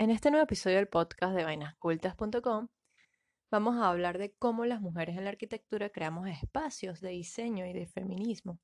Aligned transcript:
En 0.00 0.10
este 0.10 0.30
nuevo 0.30 0.44
episodio 0.44 0.76
del 0.76 0.86
podcast 0.86 1.34
de 1.34 1.42
vainascultas.com 1.42 2.68
vamos 3.50 3.76
a 3.78 3.88
hablar 3.88 4.16
de 4.16 4.32
cómo 4.32 4.64
las 4.64 4.80
mujeres 4.80 5.18
en 5.18 5.24
la 5.24 5.30
arquitectura 5.30 5.90
creamos 5.90 6.28
espacios 6.28 7.00
de 7.00 7.08
diseño 7.08 7.66
y 7.66 7.72
de 7.72 7.88
feminismo. 7.88 8.60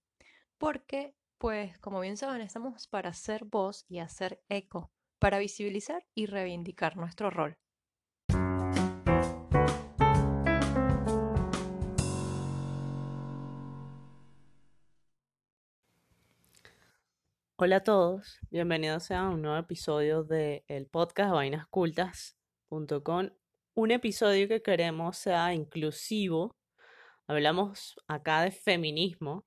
Porque, 0.59 1.17
pues, 1.39 1.77
como 1.81 1.99
bien 1.99 2.17
saben, 2.17 2.41
estamos 2.41 2.87
para 2.87 3.11
hacer 3.11 3.47
voz 3.47 3.85
y 3.89 3.99
hacer 3.99 4.45
eco, 4.49 4.93
para 5.19 5.41
visibilizar 5.41 6.07
y 6.15 6.27
reivindicar 6.27 6.97
nuestro 6.97 7.31
rol. 7.31 7.59
Hola 17.57 17.77
a 17.77 17.85
todos, 17.85 18.41
bienvenidos 18.51 19.13
a 19.13 19.29
un 19.29 19.43
nuevo 19.43 19.57
episodio 19.57 20.25
del 20.25 20.89
podcast 20.91 21.31
vainascultas.com. 21.31 23.31
Un 23.75 23.91
episodio 23.93 24.49
que 24.49 24.61
queremos 24.61 25.19
sea 25.19 25.55
inclusivo. 25.55 26.57
Hablamos 27.29 27.95
acá 28.09 28.43
de 28.43 28.51
feminismo, 28.51 29.47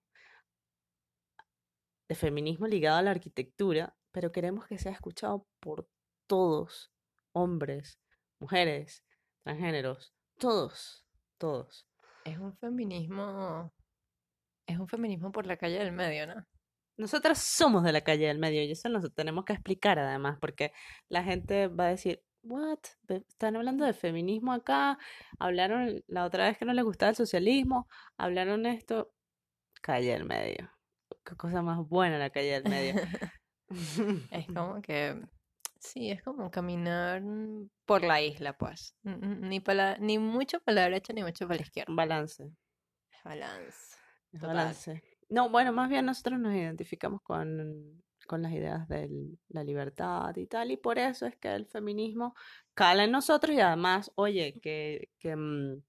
de 2.08 2.16
feminismo 2.16 2.66
ligado 2.66 3.00
a 3.00 3.02
la 3.02 3.12
arquitectura, 3.12 3.94
pero 4.14 4.32
queremos 4.32 4.66
que 4.68 4.78
sea 4.78 4.94
escuchado 4.94 5.46
por 5.60 5.90
todos, 6.28 6.94
hombres, 7.34 8.00
mujeres, 8.40 9.04
transgéneros, 9.44 10.14
todos, 10.38 11.06
todos. 11.38 11.86
Es 12.24 12.38
un 12.38 12.56
feminismo, 12.56 13.74
es 14.66 14.80
un 14.80 14.88
feminismo 14.88 15.34
por 15.34 15.46
la 15.46 15.58
calle 15.58 15.80
del 15.80 15.92
medio, 15.92 16.26
¿no? 16.26 16.48
Nosotras 16.98 17.42
somos 17.42 17.84
de 17.84 17.92
la 17.92 18.02
calle 18.02 18.28
del 18.28 18.40
medio 18.40 18.64
y 18.64 18.72
eso 18.72 18.90
nos 18.90 19.14
tenemos 19.14 19.46
que 19.46 19.54
explicar 19.54 20.00
además, 20.00 20.38
porque 20.42 20.74
la 21.10 21.24
gente 21.24 21.68
va 21.68 21.86
a 21.86 21.90
decir, 21.90 22.24
¿what? 22.42 22.80
Están 23.08 23.56
hablando 23.56 23.86
de 23.86 23.94
feminismo 23.94 24.52
acá, 24.52 24.98
hablaron 25.40 26.04
la 26.08 26.26
otra 26.26 26.46
vez 26.46 26.58
que 26.58 26.66
no 26.66 26.74
les 26.74 26.84
gustaba 26.84 27.12
el 27.12 27.16
socialismo, 27.16 27.88
hablaron 28.18 28.66
esto, 28.66 29.14
calle 29.82 30.12
del 30.12 30.26
medio. 30.26 30.72
Qué 31.24 31.36
cosa 31.36 31.62
más 31.62 31.88
buena 31.88 32.18
la 32.18 32.30
calle 32.30 32.60
del 32.60 32.64
medio. 32.64 32.94
es 34.32 34.48
como 34.48 34.82
que, 34.82 35.22
sí, 35.80 36.10
es 36.10 36.24
como 36.24 36.50
caminar 36.50 37.22
por 37.86 38.04
la 38.04 38.22
isla, 38.22 38.58
pues. 38.58 38.96
Ni, 39.04 39.60
para 39.60 39.98
ni 39.98 40.18
mucho 40.18 40.60
para 40.62 40.76
la 40.76 40.82
derecha 40.84 41.14
ni 41.14 41.24
mucho 41.24 41.48
para 41.48 41.58
la 41.58 41.64
izquierda. 41.64 41.94
Balance. 41.94 42.50
Balance. 43.24 43.98
Balance. 44.32 45.17
No, 45.30 45.50
bueno, 45.50 45.74
más 45.74 45.90
bien 45.90 46.06
nosotros 46.06 46.40
nos 46.40 46.54
identificamos 46.56 47.22
con, 47.22 48.02
con 48.28 48.42
las 48.42 48.52
ideas 48.54 48.88
de 48.88 49.10
la 49.50 49.64
libertad 49.64 50.36
y 50.36 50.48
tal, 50.48 50.72
y 50.72 50.78
por 50.78 51.00
eso 51.00 51.26
es 51.26 51.36
que 51.38 51.54
el 51.54 51.66
feminismo 51.66 52.36
cala 52.74 53.04
en 53.04 53.12
nosotros 53.12 53.56
y 53.56 53.60
además, 53.60 54.12
oye, 54.16 54.60
que, 54.62 55.10
que 55.20 55.36
mm, 55.36 55.82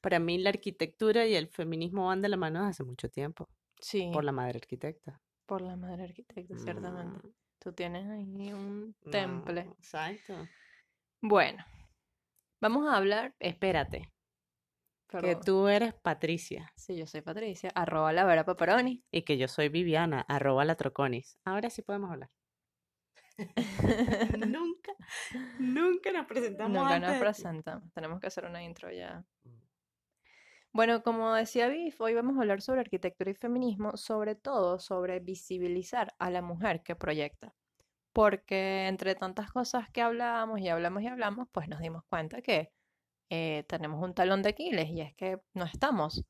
para 0.00 0.18
mí 0.18 0.38
la 0.38 0.50
arquitectura 0.50 1.26
y 1.26 1.34
el 1.34 1.48
feminismo 1.48 2.06
van 2.06 2.22
de 2.22 2.28
la 2.28 2.36
mano 2.36 2.60
desde 2.60 2.70
hace 2.70 2.84
mucho 2.84 3.08
tiempo. 3.08 3.48
Sí. 3.80 4.10
Por 4.12 4.24
la 4.24 4.32
madre 4.32 4.58
arquitecta. 4.58 5.20
Por 5.46 5.60
la 5.60 5.76
madre 5.76 6.04
arquitecta, 6.04 6.56
ciertamente. 6.56 7.26
Mm. 7.26 7.32
Tú 7.58 7.72
tienes 7.72 8.08
ahí 8.08 8.52
un 8.52 8.94
temple. 9.10 9.60
exacto. 9.78 10.34
Bueno, 11.20 11.64
vamos 12.60 12.88
a 12.88 12.96
hablar, 12.96 13.34
espérate, 13.38 14.11
que 15.20 15.36
tú 15.36 15.68
eres 15.68 15.94
Patricia. 15.94 16.72
Sí, 16.76 16.96
yo 16.96 17.06
soy 17.06 17.20
Patricia, 17.20 17.70
arroba 17.74 18.12
la 18.12 18.24
vera 18.24 18.44
paparoni. 18.44 19.04
Y 19.10 19.22
que 19.22 19.36
yo 19.36 19.48
soy 19.48 19.68
Viviana, 19.68 20.24
arroba 20.28 20.64
la 20.64 20.76
troconis. 20.76 21.38
Ahora 21.44 21.70
sí 21.70 21.82
podemos 21.82 22.10
hablar. 22.10 22.30
nunca, 24.46 24.92
nunca 25.58 26.12
nos 26.12 26.26
presentamos. 26.26 26.72
Nunca 26.72 26.98
nos 26.98 27.16
presentamos. 27.18 27.92
Tenemos 27.92 28.20
que 28.20 28.26
hacer 28.26 28.44
una 28.44 28.62
intro 28.62 28.90
ya. 28.90 29.24
Bueno, 30.74 31.02
como 31.02 31.34
decía 31.34 31.68
Viv, 31.68 31.94
hoy 31.98 32.14
vamos 32.14 32.36
a 32.38 32.40
hablar 32.40 32.62
sobre 32.62 32.80
arquitectura 32.80 33.30
y 33.30 33.34
feminismo, 33.34 33.96
sobre 33.98 34.34
todo 34.34 34.78
sobre 34.78 35.20
visibilizar 35.20 36.14
a 36.18 36.30
la 36.30 36.40
mujer 36.40 36.82
que 36.82 36.96
proyecta. 36.96 37.54
Porque 38.14 38.86
entre 38.88 39.14
tantas 39.14 39.52
cosas 39.52 39.90
que 39.90 40.00
hablamos 40.00 40.60
y 40.60 40.68
hablamos 40.68 41.02
y 41.02 41.08
hablamos, 41.08 41.48
pues 41.52 41.68
nos 41.68 41.80
dimos 41.80 42.04
cuenta 42.08 42.40
que 42.40 42.72
eh, 43.34 43.64
tenemos 43.66 44.04
un 44.04 44.12
talón 44.12 44.42
de 44.42 44.50
Aquiles 44.50 44.90
y 44.90 45.00
es 45.00 45.14
que 45.14 45.40
no 45.54 45.64
estamos 45.64 46.22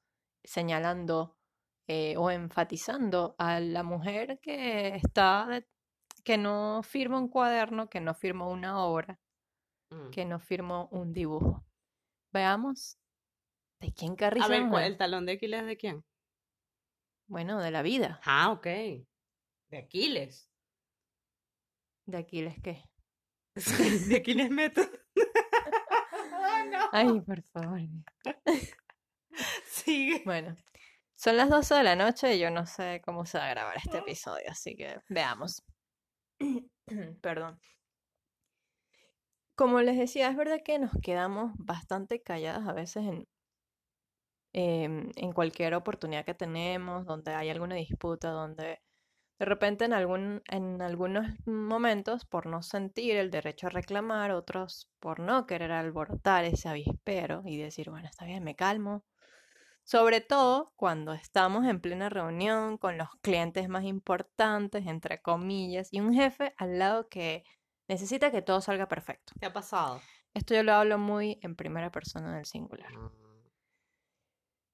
señalando 0.44 1.36
eh, 1.88 2.16
o 2.16 2.30
enfatizando 2.30 3.34
a 3.38 3.58
la 3.58 3.82
mujer 3.82 4.38
que 4.40 4.94
está, 4.94 5.64
que 6.22 6.38
no 6.38 6.80
firma 6.84 7.18
un 7.18 7.26
cuaderno, 7.26 7.88
que 7.88 8.00
no 8.00 8.14
firma 8.14 8.46
una 8.46 8.84
obra, 8.84 9.18
mm. 9.90 10.10
que 10.10 10.24
no 10.24 10.38
firmó 10.38 10.88
un 10.92 11.12
dibujo. 11.12 11.66
Veamos 12.32 13.00
de 13.80 13.92
quién 13.92 14.14
carriza. 14.14 14.46
A 14.46 14.48
ver, 14.48 14.84
¿el 14.84 14.96
talón 14.96 15.26
de 15.26 15.32
Aquiles 15.32 15.66
de 15.66 15.76
quién? 15.76 16.04
Bueno, 17.26 17.60
de 17.60 17.72
la 17.72 17.82
vida. 17.82 18.20
Ah, 18.24 18.52
ok. 18.52 18.66
De 18.66 19.78
Aquiles. 19.78 20.48
¿De 22.06 22.18
Aquiles 22.18 22.54
qué? 22.62 22.84
de 24.08 24.16
Aquiles 24.18 24.50
Ay, 26.92 27.20
por 27.20 27.42
favor. 27.42 27.80
Sigue. 29.64 30.22
Bueno, 30.24 30.56
son 31.14 31.36
las 31.36 31.48
12 31.48 31.74
de 31.74 31.82
la 31.82 31.96
noche 31.96 32.34
y 32.34 32.38
yo 32.40 32.50
no 32.50 32.66
sé 32.66 33.00
cómo 33.04 33.26
se 33.26 33.38
va 33.38 33.46
a 33.46 33.50
grabar 33.50 33.76
este 33.76 33.98
episodio, 33.98 34.44
así 34.48 34.76
que 34.76 35.00
veamos. 35.08 35.62
Perdón. 37.22 37.58
Como 39.54 39.80
les 39.80 39.96
decía, 39.96 40.28
es 40.28 40.36
verdad 40.36 40.60
que 40.64 40.78
nos 40.78 40.92
quedamos 41.02 41.52
bastante 41.56 42.22
calladas 42.22 42.66
a 42.66 42.72
veces 42.72 43.04
en, 43.04 43.28
em, 44.52 45.10
en 45.16 45.32
cualquier 45.32 45.74
oportunidad 45.74 46.24
que 46.24 46.34
tenemos, 46.34 47.06
donde 47.06 47.34
hay 47.34 47.50
alguna 47.50 47.76
disputa, 47.76 48.30
donde 48.30 48.80
de 49.38 49.44
repente 49.44 49.84
en, 49.84 49.92
algún, 49.92 50.42
en 50.48 50.80
algunos 50.82 51.26
momentos, 51.46 52.24
por 52.24 52.46
no 52.46 52.62
sentir 52.62 53.16
el 53.16 53.30
derecho 53.30 53.66
a 53.66 53.70
reclamar, 53.70 54.30
otros 54.30 54.90
por 55.00 55.18
no 55.18 55.46
querer 55.46 55.72
alborotar 55.72 56.44
ese 56.44 56.68
avispero 56.68 57.42
y 57.44 57.56
decir, 57.56 57.90
bueno, 57.90 58.08
está 58.08 58.24
bien, 58.24 58.44
me 58.44 58.54
calmo. 58.54 59.04
Sobre 59.84 60.20
todo 60.20 60.72
cuando 60.76 61.12
estamos 61.12 61.66
en 61.66 61.80
plena 61.80 62.08
reunión 62.08 62.78
con 62.78 62.98
los 62.98 63.08
clientes 63.20 63.68
más 63.68 63.84
importantes, 63.84 64.86
entre 64.86 65.20
comillas, 65.20 65.88
y 65.92 66.00
un 66.00 66.14
jefe 66.14 66.54
al 66.56 66.78
lado 66.78 67.08
que 67.08 67.42
necesita 67.88 68.30
que 68.30 68.42
todo 68.42 68.60
salga 68.60 68.86
perfecto. 68.86 69.32
¿Qué 69.40 69.46
ha 69.46 69.52
pasado? 69.52 70.00
Esto 70.34 70.54
yo 70.54 70.62
lo 70.62 70.72
hablo 70.72 70.98
muy 70.98 71.38
en 71.42 71.56
primera 71.56 71.90
persona 71.90 72.36
del 72.36 72.46
singular. 72.46 72.92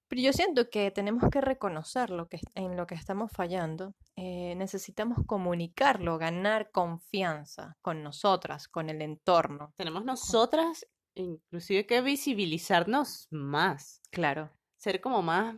Pero 0.09 0.23
yo 0.23 0.33
siento 0.33 0.69
que 0.71 0.89
tenemos 0.89 1.29
que 1.29 1.39
reconocer 1.39 2.09
lo 2.09 2.27
que, 2.27 2.39
en 2.55 2.75
lo 2.75 2.87
que 2.87 2.95
estamos 2.95 3.31
fallando. 3.31 3.93
Eh, 4.15 4.55
necesitamos 4.55 5.19
comunicarlo, 5.27 6.17
ganar 6.17 6.71
confianza 6.71 7.77
con 7.81 8.03
nosotras, 8.03 8.67
con 8.67 8.89
el 8.89 9.03
entorno. 9.03 9.73
Tenemos 9.77 10.03
nosotras 10.03 10.85
inclusive 11.13 11.85
que 11.85 12.01
visibilizarnos 12.01 13.27
más. 13.29 14.01
Claro. 14.11 14.49
Ser 14.77 14.99
como 14.99 15.21
más, 15.21 15.55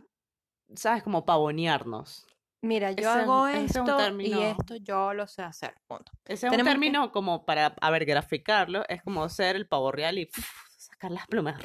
¿sabes? 0.74 1.02
Como 1.02 1.24
pavonearnos. 1.24 2.26
Mira, 2.60 2.92
yo 2.92 3.10
hago 3.10 3.48
esto 3.48 3.84
y 4.20 4.40
esto 4.40 4.76
yo 4.76 5.14
lo 5.14 5.26
sé 5.26 5.42
hacer, 5.42 5.74
punto. 5.88 6.12
Ese 6.24 6.46
es 6.46 6.52
un 6.52 6.64
término 6.64 7.10
como 7.10 7.44
para, 7.44 7.74
a 7.80 7.90
ver, 7.90 8.04
graficarlo, 8.04 8.84
es 8.88 9.02
como 9.02 9.28
ser 9.28 9.56
el 9.56 9.66
pavo 9.66 9.90
real 9.90 10.18
y 10.18 10.30
sacar 10.76 11.10
las 11.10 11.26
plumas 11.26 11.60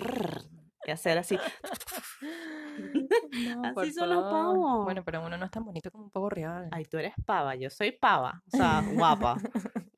y 0.87 0.91
hacer 0.91 1.17
así. 1.17 1.37
Así 3.75 3.93
son 3.93 4.09
los 4.09 4.23
pavos. 4.31 4.85
Bueno, 4.85 5.03
pero 5.03 5.25
uno 5.25 5.37
no 5.37 5.45
es 5.45 5.51
tan 5.51 5.63
bonito 5.63 5.91
como 5.91 6.05
un 6.05 6.11
pavo 6.11 6.29
real. 6.29 6.69
Ay, 6.71 6.85
tú 6.85 6.97
eres 6.97 7.13
pava, 7.25 7.55
yo 7.55 7.69
soy 7.69 7.91
pava. 7.91 8.43
O 8.53 8.57
sea, 8.57 8.83
guapa. 8.93 9.37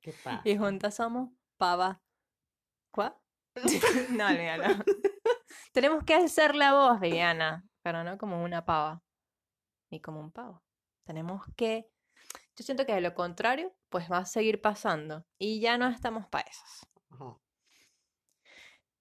¿Qué 0.00 0.12
pasa? 0.12 0.42
Y 0.44 0.56
juntas 0.56 0.94
somos 0.94 1.30
pava. 1.56 2.00
¿Cuá? 2.90 3.18
no, 4.10 4.30
no. 4.30 4.84
Tenemos 5.72 6.04
que 6.04 6.14
hacer 6.14 6.54
la 6.54 6.74
voz, 6.74 7.00
Viviana, 7.00 7.64
pero 7.82 8.04
no 8.04 8.18
como 8.18 8.42
una 8.42 8.64
pava, 8.64 9.02
ni 9.90 10.00
como 10.00 10.20
un 10.20 10.30
pavo. 10.30 10.62
Tenemos 11.04 11.42
que. 11.56 11.88
Yo 12.56 12.64
siento 12.64 12.86
que 12.86 12.94
de 12.94 13.00
lo 13.00 13.14
contrario, 13.14 13.74
pues 13.88 14.10
va 14.10 14.18
a 14.18 14.26
seguir 14.26 14.60
pasando. 14.60 15.26
Y 15.38 15.60
ya 15.60 15.76
no 15.78 15.88
estamos 15.88 16.28
para 16.28 16.48
esas. 16.48 16.86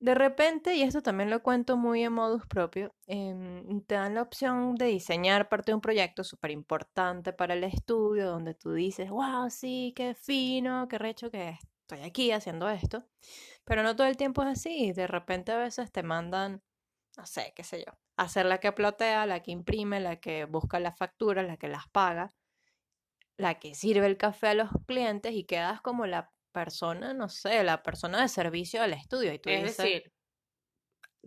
De 0.04 0.16
repente, 0.16 0.76
y 0.76 0.82
esto 0.82 1.02
también 1.02 1.30
lo 1.30 1.42
cuento 1.42 1.78
muy 1.78 2.04
en 2.04 2.12
modus 2.12 2.46
propio, 2.46 2.94
em, 3.08 3.80
te 3.86 3.96
dan 3.96 4.16
la 4.16 4.22
opción 4.22 4.76
de 4.76 4.88
diseñar 4.88 5.48
parte 5.48 5.72
de 5.72 5.76
un 5.76 5.82
proyecto 5.82 6.26
súper 6.26 6.52
importante 6.52 7.32
para 7.32 7.54
el 7.54 7.64
estudio, 7.64 8.28
donde 8.30 8.54
tú 8.54 8.74
dices, 8.74 9.10
wow, 9.10 9.50
sí, 9.50 9.94
qué 9.96 10.14
fino, 10.14 10.90
qué 10.90 10.98
recho 10.98 11.32
que 11.32 11.58
estoy 11.84 12.02
aquí 12.02 12.32
haciendo 12.32 12.68
esto. 12.68 13.06
Pero 13.64 13.82
no 13.84 13.96
todo 13.96 14.08
el 14.08 14.18
tiempo 14.18 14.44
es 14.44 14.50
así. 14.50 14.92
De 14.92 15.08
repente 15.08 15.54
a 15.54 15.58
veces 15.58 15.90
te 15.94 16.04
mandan, 16.04 16.62
no 17.18 17.26
sé, 17.26 17.54
qué 17.56 17.64
sé 17.64 17.86
yo, 17.86 17.94
hacer 18.18 18.46
la 18.46 18.60
que 18.60 18.74
plotea, 18.74 19.26
la 19.26 19.42
que 19.42 19.52
imprime, 19.52 20.02
la 20.02 20.18
que 20.18 20.44
busca 20.44 20.82
las 20.82 20.98
facturas, 20.98 21.48
la 21.48 21.56
que 21.56 21.70
las 21.70 21.88
paga, 21.90 22.34
la 23.38 23.58
que 23.60 23.74
sirve 23.74 24.08
el 24.08 24.18
café 24.18 24.48
a 24.50 24.54
los 24.56 24.70
clientes 24.86 25.34
y 25.34 25.46
quedas 25.46 25.82
como 25.82 26.06
la 26.08 26.33
persona, 26.54 27.14
no 27.14 27.30
sé, 27.30 27.64
la 27.66 27.84
persona 27.84 28.22
de 28.22 28.30
servicio 28.30 28.82
del 28.84 28.94
estudio. 28.94 29.34
Y 29.34 29.40
tú 29.40 29.52
Es 29.52 29.62
dices, 29.62 29.78
decir, 29.78 30.14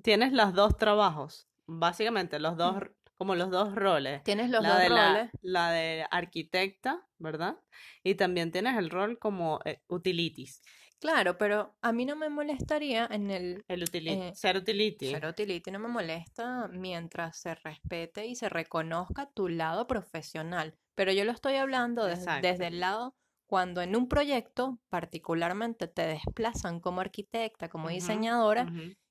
tienes 0.02 0.32
los 0.32 0.54
dos 0.54 0.76
trabajos, 0.76 1.48
básicamente 1.66 2.38
los 2.38 2.56
dos, 2.56 2.82
como 3.16 3.34
los 3.34 3.50
dos 3.50 3.74
roles. 3.74 4.22
tienes 4.24 4.50
los 4.50 4.62
la 4.62 4.68
dos 4.74 4.82
de 4.82 4.88
roles. 4.88 5.30
la 5.42 5.70
de 5.72 6.06
arquitecta, 6.10 7.08
¿verdad? 7.18 7.56
Y 8.02 8.14
también 8.16 8.52
tienes 8.52 8.76
el 8.76 8.90
rol 8.90 9.18
como 9.18 9.60
eh, 9.64 9.82
utilities, 9.88 10.62
Claro, 10.98 11.36
pero 11.38 11.76
a 11.82 11.92
mí 11.92 12.04
no 12.06 12.16
me 12.16 12.28
molestaría 12.30 13.06
en 13.10 13.30
el 13.30 13.64
el 13.68 13.82
utility, 13.82 14.22
Eh, 14.22 14.32
ser 14.32 14.56
utility. 14.56 15.12
ser 15.12 15.26
utility, 15.26 15.70
no 15.70 15.78
me 15.80 15.88
molesta 15.88 16.68
mientras 16.68 17.38
se 17.38 17.54
respete 17.56 18.26
y 18.26 18.34
se 18.36 18.48
reconozca 18.48 19.30
tu 19.32 19.48
lado 19.48 19.86
profesional. 19.86 20.78
Pero 20.94 21.12
yo 21.12 21.24
lo 21.24 21.32
estoy 21.32 21.56
hablando 21.56 22.04
des- 22.06 22.30
desde 22.32 22.68
el 22.68 22.80
lado 22.80 23.16
cuando 23.46 23.80
en 23.80 23.96
un 23.96 24.08
proyecto 24.08 24.78
particularmente 24.88 25.88
te 25.88 26.06
desplazan 26.06 26.80
como 26.80 27.00
arquitecta, 27.00 27.68
como 27.68 27.88
diseñadora 27.88 28.66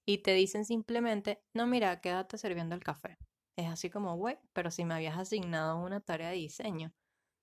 y 0.05 0.19
te 0.19 0.33
dicen 0.33 0.65
simplemente, 0.65 1.41
no, 1.53 1.65
mira, 1.67 1.99
quédate 2.01 2.37
sirviendo 2.37 2.75
el 2.75 2.83
café. 2.83 3.17
Es 3.55 3.67
así 3.67 3.89
como, 3.89 4.15
güey, 4.17 4.37
pero 4.53 4.69
si 4.69 4.83
me 4.83 4.93
habías 4.93 5.17
asignado 5.17 5.79
una 5.79 6.01
tarea 6.01 6.29
de 6.29 6.35
diseño. 6.35 6.93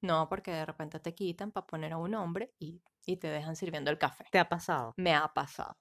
No, 0.03 0.29
porque 0.29 0.50
de 0.50 0.67
repente 0.67 0.99
te 1.00 1.15
quitan 1.15 1.53
para 1.53 1.67
poner 1.67 1.93
a 1.93 1.97
un 1.97 2.15
hombre 2.15 2.53
y, 2.59 2.83
y 3.06 3.17
te 3.17 3.29
dejan 3.29 3.56
sirviendo 3.56 3.91
el 3.91 3.99
café. 3.99 4.27
¿Te 4.31 4.39
ha 4.39 4.49
pasado? 4.49 4.93
Me 4.97 5.15
ha 5.15 5.29
pasado. 5.29 5.77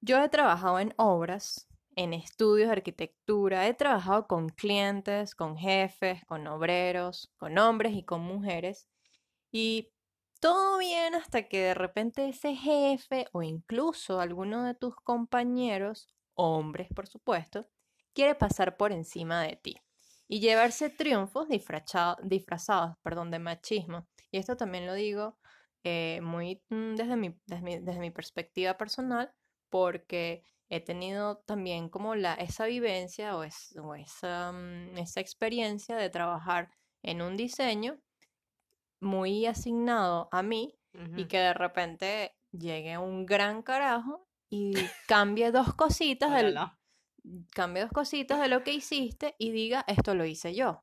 Yo 0.00 0.22
he 0.22 0.28
trabajado 0.30 0.78
en 0.78 0.94
obras, 0.96 1.67
en 1.98 2.14
estudios 2.14 2.68
de 2.68 2.74
arquitectura, 2.74 3.66
he 3.66 3.74
trabajado 3.74 4.28
con 4.28 4.50
clientes, 4.50 5.34
con 5.34 5.56
jefes, 5.56 6.24
con 6.26 6.46
obreros, 6.46 7.32
con 7.38 7.58
hombres 7.58 7.92
y 7.94 8.04
con 8.04 8.20
mujeres. 8.20 8.86
Y 9.50 9.90
todo 10.40 10.78
bien 10.78 11.16
hasta 11.16 11.48
que 11.48 11.60
de 11.60 11.74
repente 11.74 12.28
ese 12.28 12.54
jefe 12.54 13.26
o 13.32 13.42
incluso 13.42 14.20
alguno 14.20 14.62
de 14.62 14.74
tus 14.74 14.94
compañeros, 14.94 16.06
hombres 16.34 16.86
por 16.94 17.08
supuesto, 17.08 17.66
quiere 18.14 18.36
pasar 18.36 18.76
por 18.76 18.92
encima 18.92 19.42
de 19.42 19.56
ti 19.56 19.76
y 20.28 20.38
llevarse 20.38 20.90
triunfos 20.90 21.48
disfrazados, 21.48 22.96
perdón, 23.02 23.32
de 23.32 23.40
machismo. 23.40 24.06
Y 24.30 24.38
esto 24.38 24.56
también 24.56 24.86
lo 24.86 24.94
digo 24.94 25.36
eh, 25.82 26.20
muy 26.22 26.62
mm, 26.68 26.94
desde 26.94 27.16
mi, 27.16 27.36
desde 27.46 27.62
mi, 27.62 27.78
desde 27.80 27.98
mi 27.98 28.12
perspectiva 28.12 28.78
personal, 28.78 29.32
porque 29.68 30.44
he 30.70 30.80
tenido 30.80 31.38
también 31.38 31.88
como 31.88 32.14
la, 32.14 32.34
esa 32.34 32.66
vivencia 32.66 33.36
o, 33.36 33.42
es- 33.44 33.76
o 33.82 33.94
esa, 33.94 34.52
mm, 34.52 34.98
esa 34.98 35.20
experiencia 35.20 35.96
de 35.96 36.10
trabajar 36.10 36.70
en 37.02 37.22
un 37.22 37.36
diseño 37.36 37.98
muy 39.00 39.46
asignado 39.46 40.28
a 40.32 40.42
mí 40.42 40.74
y 41.16 41.26
que 41.26 41.38
de 41.38 41.54
repente 41.54 42.32
llegue 42.50 42.98
un 42.98 43.24
gran 43.26 43.62
carajo 43.62 44.26
y 44.50 44.72
cambie 45.06 45.52
dos 45.52 45.74
cositas 45.76 46.32
del, 46.32 46.58
cambie 47.54 47.82
dos 47.82 47.92
cositas 47.92 48.40
de 48.40 48.48
lo 48.48 48.64
que 48.64 48.72
hiciste 48.72 49.34
y 49.38 49.52
diga, 49.52 49.84
esto 49.86 50.14
lo 50.14 50.24
hice 50.24 50.54
yo. 50.54 50.82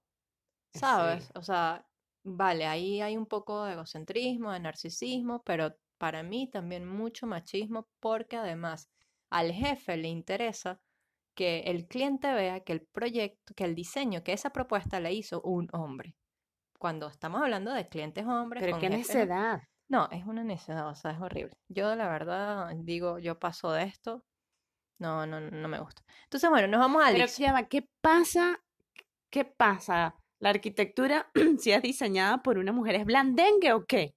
¿Sabes? 0.74 1.26
Sí. 1.26 1.32
O 1.36 1.42
sea, 1.42 1.86
vale, 2.24 2.66
ahí 2.66 3.02
hay 3.02 3.18
un 3.18 3.26
poco 3.26 3.64
de 3.66 3.74
egocentrismo, 3.74 4.52
de 4.52 4.60
narcisismo, 4.60 5.42
pero 5.44 5.76
para 5.98 6.24
mí 6.24 6.50
también 6.50 6.86
mucho 6.86 7.28
machismo 7.28 7.88
porque 8.00 8.36
además 8.38 8.90
al 9.36 9.52
jefe 9.52 9.98
le 9.98 10.08
interesa 10.08 10.80
que 11.36 11.60
el 11.68 11.88
cliente 11.88 12.34
vea 12.34 12.62
que 12.62 12.72
el 12.74 12.86
proyecto, 12.94 13.54
que 13.54 13.66
el 13.66 13.76
diseño, 13.76 14.24
que 14.24 14.32
esa 14.34 14.52
propuesta 14.52 15.00
le 15.02 15.12
hizo 15.14 15.42
un 15.42 15.68
hombre. 15.74 16.16
Cuando 16.80 17.08
estamos 17.08 17.42
hablando 17.42 17.74
de 17.74 17.88
clientes 17.90 18.26
hombres, 18.26 18.64
Pero 18.64 18.80
qué 18.80 18.90
necedad. 18.90 19.60
no, 19.90 20.08
es 20.12 20.26
una 20.26 20.44
necedad, 20.44 20.88
o 20.88 20.96
sea, 20.96 21.12
es 21.12 21.20
horrible. 21.20 21.54
Yo 21.68 21.96
la 21.96 22.08
verdad 22.08 22.72
digo, 22.78 23.20
yo 23.20 23.38
paso 23.38 23.72
de 23.74 23.84
esto, 23.84 24.24
no, 25.00 25.26
no, 25.26 25.42
no 25.42 25.68
me 25.68 25.80
gusta. 25.80 26.02
Entonces, 26.24 26.50
bueno, 26.50 26.68
nos 26.70 26.80
vamos 26.80 27.04
a 27.06 27.12
Pero 27.12 27.26
dic- 27.26 27.38
ya 27.38 27.52
va, 27.52 27.64
¿qué 27.64 27.86
pasa? 28.02 28.58
¿Qué 29.30 29.44
pasa? 29.44 30.16
¿La 30.40 30.52
arquitectura, 30.52 31.30
si 31.60 31.72
es 31.72 31.82
diseñada 31.82 32.42
por 32.42 32.58
una 32.58 32.72
mujer, 32.72 32.96
es 32.96 33.06
blandengue 33.06 33.74
o 33.74 33.86
qué? 33.86 34.16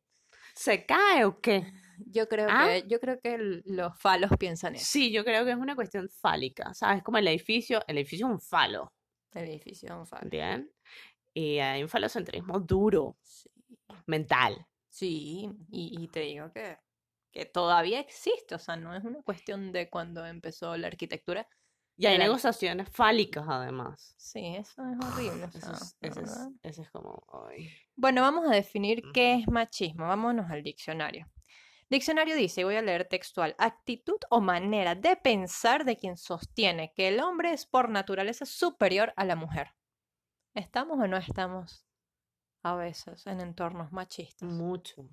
¿Se 0.55 0.87
cae 0.87 1.25
o 1.25 1.41
qué? 1.41 1.65
Yo 2.07 2.29
creo 2.29 2.47
¿Ah? 2.51 2.67
que, 2.67 2.85
yo 2.89 3.01
creo 3.01 3.21
que 3.21 3.63
los 3.65 3.99
falos 3.99 4.31
piensan 4.39 4.77
eso. 4.77 4.85
Sí, 4.87 5.11
yo 5.13 5.25
creo 5.25 5.45
que 5.45 5.51
es 5.53 5.57
una 5.57 5.75
cuestión 5.75 6.09
fálica, 6.09 6.73
¿sabes? 6.75 7.03
Como 7.03 7.19
el 7.19 7.29
edificio, 7.29 7.83
el 7.87 7.99
edificio 7.99 8.27
es 8.27 8.33
un 8.33 8.41
falo, 8.41 8.93
El 9.33 9.49
edificio 9.49 9.89
es 9.89 9.95
un 9.95 10.07
falo. 10.07 10.29
¿bien? 10.31 10.71
Y 11.35 11.59
hay 11.59 11.83
un 11.83 11.89
falocentrismo 11.89 12.61
duro, 12.61 13.17
Sí, 13.23 13.51
mental. 14.07 14.67
Sí, 14.89 15.51
y, 15.71 16.03
y 16.03 16.09
te 16.09 16.21
digo 16.21 16.51
que, 16.53 16.79
que 17.31 17.47
todavía 17.47 18.01
existe, 18.01 18.55
o 18.55 18.59
sea, 18.59 18.77
no 18.77 18.95
es 18.97 19.05
una 19.05 19.23
cuestión 19.23 19.73
de 19.73 19.89
cuando 19.89 20.27
empezó 20.27 20.77
la 20.77 20.89
arquitectura. 20.89 21.47
Y 21.97 22.07
hay 22.07 22.17
negociaciones 22.17 22.89
fálicas 22.91 23.45
además. 23.49 24.15
Sí, 24.17 24.55
eso 24.57 24.83
es 24.89 25.05
horrible. 25.05 25.45
o 25.45 25.49
Eso 25.49 25.73
es, 25.73 25.97
ese 26.63 26.83
es, 26.83 26.91
como, 26.91 27.25
ay. 27.49 27.71
Bueno, 27.97 28.23
vamos 28.23 28.49
a 28.49 28.55
definir 28.55 29.03
qué 29.13 29.35
es 29.35 29.49
machismo. 29.49 30.07
Vámonos 30.07 30.49
al 30.49 30.63
diccionario. 30.63 31.29
Diccionario 31.91 32.37
dice, 32.37 32.61
y 32.61 32.65
voy 32.65 32.77
a 32.77 32.83
leer 32.83 33.07
textual, 33.07 33.55
actitud 33.59 34.19
o 34.31 34.41
manera 34.41 34.95
de 34.95 35.17
pensar 35.17 35.85
de 35.85 35.97
quien 35.97 36.17
sostiene 36.17 36.93
que 36.95 37.09
el 37.09 37.21
hombre 37.21 37.53
es 37.53 37.65
por 37.67 37.89
naturaleza 37.89 38.45
superior 38.45 39.13
a 39.17 39.25
la 39.25 39.37
mujer. 39.37 39.69
¿Estamos 40.55 40.99
o 40.99 41.07
no 41.07 41.17
estamos 41.17 41.87
a 42.63 42.75
veces 42.75 43.27
en 43.27 43.41
entornos 43.41 43.93
machistas? 43.93 44.49
Mucho. 44.49 45.09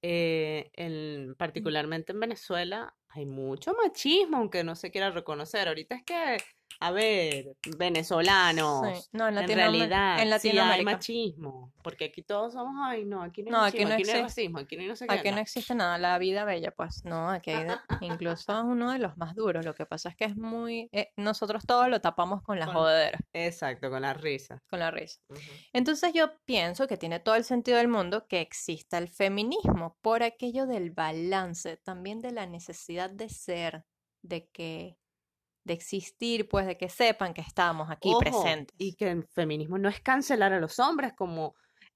Eh, 0.00 0.70
en- 0.74 1.34
particularmente 1.36 2.12
en 2.12 2.20
Venezuela 2.20 2.96
hay 3.08 3.26
mucho 3.26 3.72
machismo, 3.74 4.38
aunque 4.38 4.64
no 4.64 4.74
se 4.74 4.90
quiera 4.90 5.10
reconocer. 5.10 5.68
Ahorita 5.68 5.94
es 5.96 6.02
que, 6.04 6.38
a 6.80 6.90
ver, 6.90 7.56
Sí, 7.62 7.70
venezolanos, 7.76 9.08
no, 9.12 9.28
en 9.28 9.38
en 9.38 9.44
Latinoam- 9.44 9.54
realidad 9.54 10.12
en 10.14 10.18
sí 10.18 10.22
hay 10.22 10.28
Latinoamérica. 10.30 10.90
machismo, 10.92 11.72
porque 11.82 12.06
aquí 12.06 12.22
todos 12.22 12.52
somos, 12.52 12.74
ay, 12.84 13.04
no, 13.04 13.22
aquí 13.22 13.42
no 13.42 13.48
hay 13.48 13.52
No, 13.52 13.62
aquí 13.64 13.84
no 13.84 13.94
aquí 13.94 14.02
no 14.04 14.12
hay 14.12 14.22
racismo, 14.22 14.58
aquí 14.58 14.76
no 14.76 14.82
hay 14.82 14.88
no 14.88 14.96
sé 14.96 15.06
qué, 15.06 15.14
Aquí 15.14 15.28
no 15.30 15.36
no. 15.36 15.42
existe 15.42 15.74
nada, 15.74 15.98
la 15.98 16.18
vida 16.18 16.44
bella, 16.44 16.70
pues 16.72 17.04
no, 17.04 17.30
aquí 17.30 17.50
hay 17.50 17.64
de- 17.64 17.76
incluso 18.00 18.52
es 18.52 18.64
uno 18.64 18.92
de 18.92 18.98
los 18.98 19.16
más 19.16 19.34
duros. 19.34 19.64
Lo 19.64 19.74
que 19.74 19.86
pasa 19.86 20.08
es 20.08 20.16
que 20.16 20.24
es 20.24 20.36
muy, 20.36 20.88
eh, 20.92 21.10
nosotros 21.16 21.64
todos 21.66 21.88
lo 21.88 22.00
tapamos 22.00 22.42
con 22.42 22.58
la 22.58 22.66
Con- 22.66 22.74
jodedera, 22.76 23.18
Exacto, 23.32 23.90
con 23.90 24.02
la 24.02 24.14
risa. 24.14 24.58
con 24.68 24.78
la 24.80 24.90
risa. 24.90 25.20
Entonces 25.72 26.12
yo 26.12 26.32
pienso 26.44 26.86
que 26.86 26.96
tiene 26.96 27.20
todo 27.20 27.34
el 27.34 27.44
sentido 27.44 27.78
del 27.78 27.88
mundo 27.88 28.26
que 28.28 28.40
exista 28.40 28.98
el 28.98 29.08
feminismo 29.08 29.96
por 30.02 30.22
aquello 30.22 30.66
del 30.66 30.90
balance, 30.90 31.76
también 31.78 32.20
de 32.20 32.32
la 32.32 32.46
necesidad 32.46 33.10
de 33.10 33.28
ser, 33.28 33.84
de 34.22 34.48
que, 34.48 34.96
de 35.64 35.74
existir, 35.74 36.48
pues 36.48 36.66
de 36.66 36.76
que 36.76 36.88
sepan 36.88 37.34
que 37.34 37.40
estamos 37.40 37.90
aquí 37.90 38.08
Ojo, 38.10 38.20
presentes. 38.20 38.74
y 38.78 38.94
que 38.94 39.10
el 39.10 39.24
feminismo 39.24 39.78
no 39.78 39.88
es 39.88 40.00
cancelar 40.00 40.52
a 40.52 40.60
los 40.60 40.78
hombres 40.78 41.12
como 41.16 41.54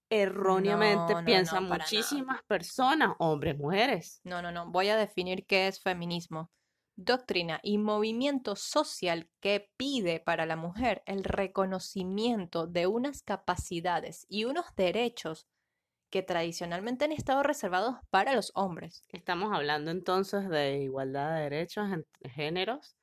erróneamente 0.08 1.14
No, 1.14 1.20
no, 1.20 1.26
piensan 1.26 1.64
no, 1.64 1.74
muchísimas 1.74 2.40
personas, 2.46 3.14
hombres, 3.18 3.58
mujeres. 3.58 4.20
No, 4.24 4.40
no, 4.42 4.52
no. 4.52 4.70
Voy 4.70 4.88
a 4.88 4.96
definir 4.96 5.44
qué 5.46 5.66
es 5.68 5.80
feminismo. 5.80 6.50
Doctrina 6.98 7.60
y 7.62 7.76
movimiento 7.78 8.56
social 8.56 9.28
que 9.42 9.68
pide 9.76 10.20
para 10.20 10.46
la 10.46 10.56
mujer 10.56 11.02
el 11.06 11.24
reconocimiento 11.24 12.66
de 12.66 12.86
unas 12.86 13.22
capacidades 13.22 14.24
y 14.28 14.44
unos 14.44 14.66
derechos 14.76 15.46
que 16.10 16.22
tradicionalmente 16.22 17.04
han 17.04 17.12
estado 17.12 17.42
reservados 17.42 17.96
para 18.10 18.32
los 18.32 18.52
hombres. 18.54 19.02
Estamos 19.12 19.52
hablando 19.52 19.90
entonces 19.90 20.48
de 20.48 20.78
igualdad 20.78 21.34
de 21.34 21.42
derechos 21.42 21.92
entre 21.92 22.30
géneros, 22.30 22.96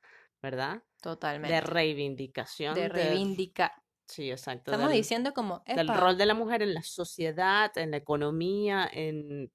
¿verdad? 0.44 0.76
De 0.76 0.82
Totalmente. 1.02 1.62
reivindicación 1.62 2.76
De 2.76 2.82
de- 2.82 2.90
reivindicar. 2.90 3.72
sí, 4.08 4.30
exacto, 4.30 4.72
Estamos 4.72 4.90
del, 4.90 4.98
diciendo 4.98 5.34
como, 5.34 5.64
del 5.66 5.90
"Epa, 5.90 5.98
rol 5.98 6.18
de 6.18 6.26
la 6.28 6.34
mujer 6.36 6.62
en 6.62 6.74
la 6.74 6.84
sociedad, 6.84 7.76
en 7.78 7.92
la 7.92 7.98
economía, 7.98 8.88
en, 8.92 9.52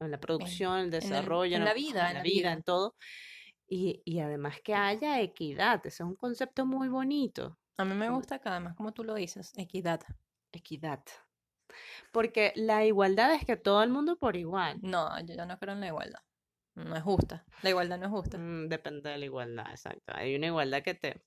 en 0.00 0.10
la 0.10 0.18
producción, 0.18 0.72
el 0.78 0.80
en 0.80 0.84
el- 0.94 1.00
desarrollo, 1.00 1.56
en 1.56 1.62
en 1.62 1.68
la 1.68 1.74
vida, 1.74 2.08
en 2.08 2.14
la 2.16 2.22
vida, 2.22 2.32
vida. 2.40 2.52
en 2.52 2.62
todo. 2.62 2.96
Y, 3.68 4.02
y 4.04 4.18
además 4.20 4.60
que 4.62 4.74
haya 4.74 5.20
equidad, 5.20 5.76
ese 5.86 6.02
es 6.02 6.08
un 6.08 6.16
concepto 6.16 6.66
muy 6.66 6.88
bonito. 6.88 7.58
A 7.78 7.84
mí 7.84 7.94
me 7.94 8.10
gusta 8.10 8.38
que 8.38 8.48
además, 8.48 8.74
como 8.74 8.92
tú 8.92 9.04
lo 9.04 9.14
dices, 9.14 9.52
equidad. 9.56 10.00
Equidad. 10.52 11.02
Porque 12.12 12.52
la 12.56 12.84
igualdad 12.84 13.32
es 13.34 13.44
que 13.46 13.56
todo 13.56 13.82
el 13.82 13.88
mundo 13.90 14.18
por 14.18 14.36
igual. 14.36 14.78
No, 14.82 15.18
yo 15.20 15.34
ya 15.34 15.46
no 15.46 15.58
creo 15.58 15.72
en 15.74 15.80
la 15.80 15.86
igualdad. 15.86 16.20
No 16.74 16.96
es 16.96 17.02
justa. 17.02 17.44
La 17.62 17.70
igualdad 17.70 17.98
no 17.98 18.06
es 18.06 18.10
justa. 18.12 18.38
Mm, 18.38 18.68
depende 18.68 19.10
de 19.10 19.18
la 19.18 19.24
igualdad, 19.24 19.70
exacto. 19.70 20.12
Hay 20.16 20.34
una 20.34 20.46
igualdad 20.46 20.82
que 20.82 20.94
te... 20.94 21.22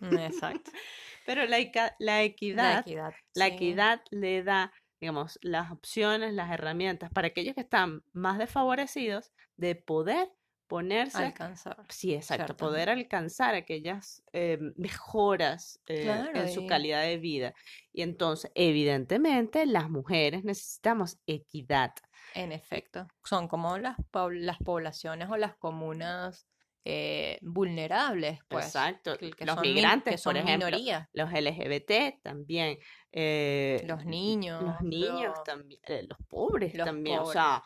Mm, 0.00 0.18
Exacto. 0.18 0.70
Pero 1.26 1.44
la, 1.46 1.58
ica- 1.58 1.94
la 1.98 2.14
La 2.16 2.22
equidad, 2.24 2.80
equidad. 2.80 3.14
la 3.34 3.46
Sí. 3.48 3.52
equidad 3.54 4.02
le 4.10 4.42
da, 4.42 4.72
digamos, 5.00 5.38
las 5.42 5.70
opciones, 5.70 6.32
las 6.34 6.50
herramientas 6.50 7.10
para 7.12 7.28
aquellos 7.28 7.54
que 7.54 7.60
están 7.60 8.02
más 8.12 8.38
desfavorecidos 8.38 9.32
de 9.56 9.74
poder 9.76 10.28
ponerse, 10.70 11.18
Alcanzar. 11.24 11.84
sí, 11.90 12.14
exacto, 12.14 12.56
poder 12.56 12.88
alcanzar 12.88 13.54
aquellas 13.54 14.22
eh, 14.32 14.58
mejoras 14.76 15.80
eh, 15.86 16.00
Claro, 16.02 16.40
en 16.40 16.52
su 16.54 16.66
calidad 16.66 17.02
de 17.02 17.18
vida. 17.18 17.52
Y 17.92 18.02
entonces, 18.02 18.50
evidentemente, 18.54 19.66
las 19.66 19.90
mujeres 19.90 20.44
necesitamos 20.44 21.18
equidad. 21.26 21.92
En 22.34 22.52
efecto, 22.52 23.08
son 23.24 23.48
como 23.48 23.76
las, 23.78 23.96
las 24.32 24.58
poblaciones 24.58 25.28
o 25.28 25.36
las 25.36 25.56
comunas 25.56 26.46
eh, 26.84 27.38
vulnerables, 27.42 28.38
pues, 28.48 28.66
Exacto. 28.66 29.18
que, 29.18 29.30
que 29.32 29.44
Los 29.44 29.56
son 29.56 29.62
migrantes, 29.62 30.14
que 30.14 30.18
son 30.18 30.34
por 30.34 30.42
ejemplo, 30.42 30.68
minoría, 30.68 31.10
los 31.12 31.32
LGBT 31.32 32.20
también, 32.22 32.78
eh, 33.12 33.82
los 33.86 34.06
niños, 34.06 34.62
los 34.64 34.82
niños 34.82 35.34
los- 35.36 35.44
también, 35.44 35.80
eh, 35.88 36.06
los 36.08 36.18
pobres 36.28 36.74
los 36.74 36.86
también, 36.86 37.18
o 37.18 37.26
sea, 37.26 37.62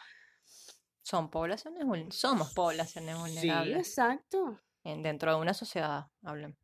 son 1.04 1.30
poblaciones, 1.30 1.84
somos 2.14 2.52
poblaciones 2.54 3.14
sí, 3.16 3.20
vulnerables 3.20 3.88
exacto. 3.88 4.61
en- 4.82 5.02
dentro 5.02 5.34
de 5.34 5.40
una 5.40 5.54
sociedad, 5.54 6.06
hablen. 6.23 6.56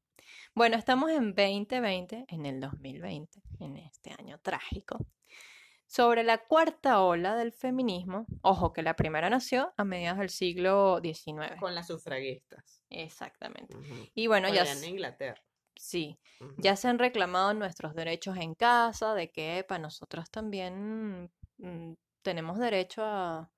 Bueno, 0.54 0.76
estamos 0.76 1.10
en 1.10 1.34
2020, 1.34 2.24
en 2.26 2.46
el 2.46 2.58
2020, 2.60 3.42
en 3.60 3.76
este 3.76 4.12
año 4.18 4.38
trágico, 4.40 4.98
sobre 5.86 6.24
la 6.24 6.38
cuarta 6.38 7.02
ola 7.02 7.36
del 7.36 7.52
feminismo. 7.52 8.26
Ojo, 8.42 8.72
que 8.72 8.82
la 8.82 8.96
primera 8.96 9.28
nació 9.28 9.72
a 9.76 9.84
mediados 9.84 10.18
del 10.20 10.30
siglo 10.30 11.00
XIX. 11.02 11.56
Con 11.60 11.74
las 11.74 11.88
sufragistas. 11.88 12.82
Exactamente. 12.88 13.76
Y 14.14 14.26
bueno, 14.26 14.48
ya 14.48 14.64
en 14.70 14.84
Inglaterra. 14.84 15.42
sí, 15.76 16.18
ya 16.56 16.76
se 16.76 16.88
han 16.88 16.98
reclamado 16.98 17.52
nuestros 17.54 17.94
derechos 17.94 18.36
en 18.38 18.54
casa, 18.54 19.14
de 19.14 19.30
que 19.30 19.64
para 19.68 19.80
nosotros 19.80 20.30
también 20.30 21.30
mm, 21.58 21.92
tenemos 22.22 22.58
derecho 22.58 23.02
a, 23.04 23.50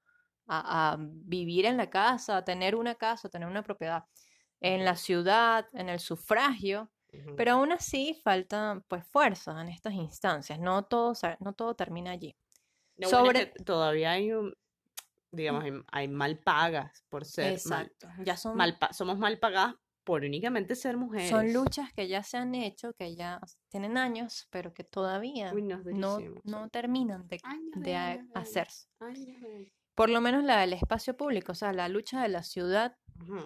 a- 0.58 0.92
a 0.92 0.96
vivir 1.00 1.64
en 1.66 1.76
la 1.76 1.88
casa, 1.90 2.36
a 2.38 2.44
tener 2.44 2.74
una 2.74 2.94
casa, 2.94 3.28
a 3.28 3.30
tener 3.30 3.48
una 3.48 3.62
propiedad 3.62 4.04
en 4.60 4.84
la 4.84 4.96
ciudad, 4.96 5.66
en 5.72 5.88
el 5.88 5.98
sufragio, 5.98 6.90
pero 7.36 7.52
aún 7.52 7.72
así 7.72 8.14
falta 8.22 8.82
pues 8.88 9.04
fuerza 9.06 9.60
en 9.60 9.68
estas 9.68 9.94
instancias, 9.94 10.58
no 10.58 10.84
todo, 10.84 11.12
no 11.40 11.52
todo 11.52 11.74
termina 11.74 12.10
allí. 12.12 12.34
Bueno 12.96 13.04
es 13.06 13.10
sobre- 13.10 13.52
que 13.52 13.64
todavía 13.64 14.12
hay 14.12 14.32
un, 14.32 14.54
digamos, 15.30 15.64
hay, 15.64 15.72
hay 15.90 16.08
mal 16.08 16.38
pagas 16.38 17.04
por 17.08 17.24
ser 17.24 17.44
mal, 17.66 17.86
Exacto, 17.86 18.08
ya 18.24 18.36
son, 18.36 18.56
mal 18.56 18.78
somos 18.92 19.18
mal 19.18 19.38
pagadas 19.38 19.74
por 20.04 20.22
únicamente 20.24 20.74
ser 20.74 20.96
mujeres. 20.96 21.30
son 21.30 21.52
luchas 21.52 21.92
que 21.94 22.08
ya 22.08 22.22
se 22.22 22.36
han 22.36 22.54
hecho, 22.54 22.92
que 22.94 23.14
ya 23.14 23.40
tienen 23.68 23.96
años, 23.96 24.46
pero 24.50 24.72
que 24.74 24.84
todavía 24.84 25.52
Uy, 25.54 25.62
no, 25.62 25.82
no, 25.84 26.18
no 26.44 26.68
terminan 26.70 27.26
de, 27.28 27.40
Años 27.44 27.70
de 27.76 27.90
de- 27.92 28.26
hacerse. 28.34 28.88
años 29.00 29.40
de- 29.40 29.72
Por 29.94 30.08
lo 30.08 30.20
menos 30.20 30.44
la 30.44 30.60
del 30.60 30.72
espacio 30.72 31.16
público, 31.16 31.52
o 31.52 31.54
sea, 31.54 31.72
la 31.72 31.88
lucha 31.88 32.22
de 32.22 32.28
la 32.28 32.42
ciudad 32.42 32.96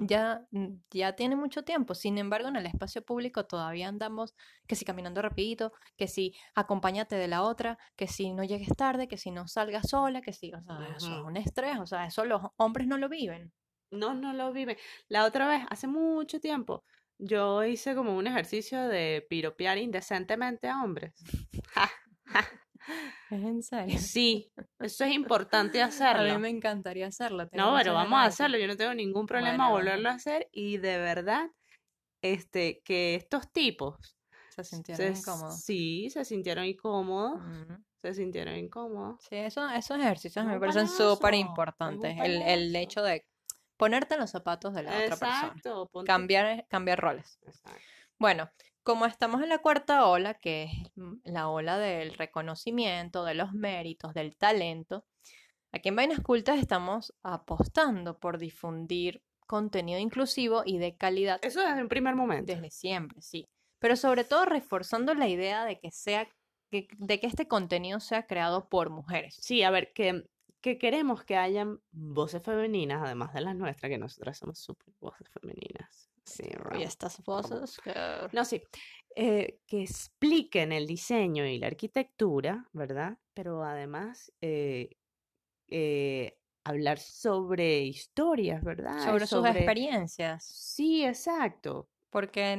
ya, 0.00 0.47
mm, 0.50 0.75
ya 0.91 1.15
tiene 1.15 1.37
mucho 1.37 1.65
tiempo. 1.65 1.95
Sin 1.95 2.19
embargo, 2.19 2.49
en 2.49 2.57
el 2.57 2.67
espacio 2.67 3.03
público 3.03 3.47
todavía 3.47 3.88
andamos 3.88 4.35
que 4.67 4.76
si 4.76 4.85
caminando 4.85 5.23
rapidito, 5.23 5.73
que 5.97 6.09
si 6.09 6.35
acompáñate 6.55 7.17
de 7.17 7.29
la 7.29 7.43
otra, 7.43 7.79
que 7.97 8.07
si 8.07 8.33
no 8.33 8.45
llegues 8.45 8.69
tarde, 8.76 9.09
que 9.09 9.19
si 9.19 9.31
no 9.31 9.49
salgas 9.49 9.88
sola, 9.91 10.21
que 10.21 10.33
si, 10.33 10.53
o 10.53 10.62
sea, 10.62 10.79
eso 10.97 11.19
es 11.19 11.25
un 11.25 11.37
estrés, 11.37 11.79
o 11.79 11.87
sea, 11.87 12.07
eso 12.07 12.25
los 12.25 12.43
hombres 12.57 12.87
no 12.87 12.97
lo 12.99 13.09
viven. 13.09 13.53
No, 13.91 14.15
no 14.15 14.33
lo 14.33 14.53
vive. 14.53 14.79
La 15.09 15.25
otra 15.25 15.47
vez, 15.49 15.65
hace 15.69 15.87
mucho 15.87 16.41
tiempo, 16.41 16.85
yo 17.19 17.65
hice 17.65 17.95
como 17.95 18.17
un 18.17 18.26
ejercicio 18.26 18.88
de 18.88 19.26
piropear 19.29 19.79
indecentemente 19.79 20.69
a 20.69 20.83
hombres. 20.83 21.15
Es 23.31 23.43
en 23.43 23.62
serio. 23.62 23.99
Sí, 23.99 24.53
eso 24.78 25.04
es 25.04 25.12
importante 25.12 25.80
A 25.83 25.87
mí 25.87 25.92
hacerlo. 25.92 26.38
me 26.38 26.49
encantaría 26.49 27.06
hacerlo. 27.06 27.49
tengo 27.49 27.64
No, 27.71 27.76
pero 27.76 27.95
vamos 27.95 28.18
a 28.18 28.25
hacerlo. 28.25 28.56
hacerlo. 28.56 28.59
Yo 28.59 28.66
no 28.68 28.76
tengo 28.76 28.95
ningún 28.95 29.26
problema 29.26 29.68
Bueno, 29.71 29.71
volverlo 29.71 30.09
a 30.09 30.12
hacer 30.12 30.49
y 30.52 30.76
de 30.78 30.99
verdad, 30.99 31.49
este, 32.23 32.80
que 32.85 33.14
estos 33.14 33.52
tipos 33.52 34.16
Se 34.50 34.64
sintieron 34.64 35.14
se, 35.14 35.21
incómodos. 35.21 35.61
sí, 35.62 36.11
se 36.11 36.25
sintieron 36.25 36.64
incómodos, 36.64 37.40
se 38.00 38.14
sintieron 38.14 38.56
incómodos. 38.56 39.23
Sí, 39.28 39.37
eso, 39.37 39.68
esos 39.71 39.99
ejercicios 39.99 40.45
me 40.47 40.59
parecen 40.59 40.88
súper 40.88 41.35
importantes. 41.35 42.16
El, 42.23 42.42
el 42.42 42.75
hecho 42.76 43.02
de 43.02 43.26
ponerte 43.76 44.14
en 44.14 44.21
los 44.21 44.30
zapatos 44.30 44.75
de 44.75 44.83
la 44.85 44.90
otra 45.04 45.16
persona. 45.16 45.87
Ponte- 45.92 46.06
Cambiar, 46.06 46.66
cambiar 46.68 46.99
roles. 47.00 47.38
Exacto. 47.47 47.80
Bueno, 48.18 48.50
como 48.87 49.05
estamos 49.05 49.43
en 49.43 49.49
la 49.49 49.59
cuarta 49.59 50.07
ola, 50.07 50.35
que 50.35 50.62
es 50.62 50.71
mm, 50.95 51.14
la 51.25 51.49
ola 51.49 51.76
del 51.76 52.14
reconocimiento, 52.14 53.25
de 53.25 53.35
los 53.35 53.52
méritos, 53.52 54.14
del 54.14 54.37
talento, 54.37 55.05
aquí 55.73 55.88
en 55.88 55.97
Vainas 55.97 56.21
Cultas 56.21 56.61
estamos 56.61 57.12
apostando 57.25 58.19
por 58.21 58.38
difundir 58.38 59.23
contenido 59.49 59.99
inclusivo 59.99 60.62
y 60.64 60.78
de 60.78 60.97
calidad 60.97 61.40
Eso 61.43 61.61
desde 61.61 61.83
un 61.83 61.88
primer 61.88 62.14
momento. 62.14 62.52
desde 62.52 62.71
siempre, 62.71 63.21
sí. 63.23 63.49
Pero 63.81 63.97
sobre 63.97 64.23
todo 64.23 64.45
reforzando 64.45 65.14
la 65.14 65.28
idea 65.28 65.64
de 65.64 65.81
que 65.81 65.90
sea, 65.90 66.28
que- 66.71 66.87
de 66.97 67.21
que 67.21 67.26
este 67.26 67.49
contenido 67.49 67.99
sea 67.99 68.26
creado 68.26 68.69
por 68.69 68.90
mujeres. 68.90 69.37
Sí, 69.40 69.64
a 69.64 69.71
ver, 69.71 69.93
que, 69.95 70.25
que 70.61 70.78
queremos 70.78 71.25
que 71.25 71.37
hayan 71.37 71.81
voces 71.90 72.40
femeninas, 72.43 73.02
además 73.05 73.35
de 73.35 73.40
las 73.40 73.57
nuestras, 73.57 73.90
que 73.90 73.99
nosotras 73.99 74.38
somos 74.38 74.61
súper 74.61 74.95
voces 75.00 75.28
femeninas. 75.31 76.05
Sí, 76.26 76.42
Y 76.45 76.56
bravo. 76.56 76.83
estas 76.83 77.23
voces 77.25 77.78
que... 77.83 77.95
No, 78.33 78.45
sí. 78.45 78.61
eh, 79.14 79.61
que 79.66 79.83
expliquen 79.83 80.73
el 80.73 80.87
diseño 80.87 81.47
y 81.47 81.59
la 81.59 81.68
arquitectura, 81.68 82.68
¿verdad? 82.73 83.16
Pero 83.33 83.62
además 83.64 84.33
eh, 84.40 84.90
eh, 85.68 86.37
hablar 86.64 86.99
sobre 86.99 87.80
historias, 87.83 88.62
¿verdad? 88.62 89.04
sobre 89.04 89.26
sus 89.26 89.47
experiencias, 89.47 90.45
Sí, 90.45 91.04
exacto. 91.04 91.88
porque 92.11 92.56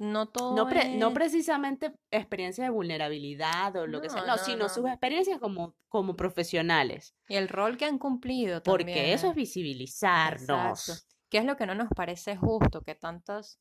no 0.00 0.26
todo 0.28 0.56
No, 0.56 0.68
pre- 0.68 0.96
no 0.96 1.08
es- 1.08 1.14
precisamente 1.14 1.92
experiencias 2.10 2.66
de 2.66 2.70
vulnerabilidad 2.72 3.76
o 3.76 3.86
lo 3.86 4.00
que 4.00 4.08
sea, 4.10 4.22
No, 4.22 4.26
no, 4.26 4.36
no, 4.36 4.38
sino 4.44 4.58
no. 4.64 4.68
sus 4.68 4.86
experiencias 4.86 5.38
como, 5.38 5.76
como 5.88 6.16
profesionales. 6.16 7.14
Y 7.28 7.36
el 7.36 7.48
rol 7.48 7.76
que 7.76 7.84
han 7.84 7.98
cumplido 7.98 8.62
Porque 8.64 8.84
también. 8.84 9.06
eso 9.10 9.30
es 9.30 9.34
visibilizarnos. 9.36 10.88
Exacto. 10.88 11.15
¿Qué 11.28 11.38
es 11.38 11.44
lo 11.44 11.56
que 11.56 11.66
no 11.66 11.74
nos 11.74 11.88
parece 11.90 12.36
justo 12.36 12.82
que 12.82 12.94
tantas, 12.94 13.58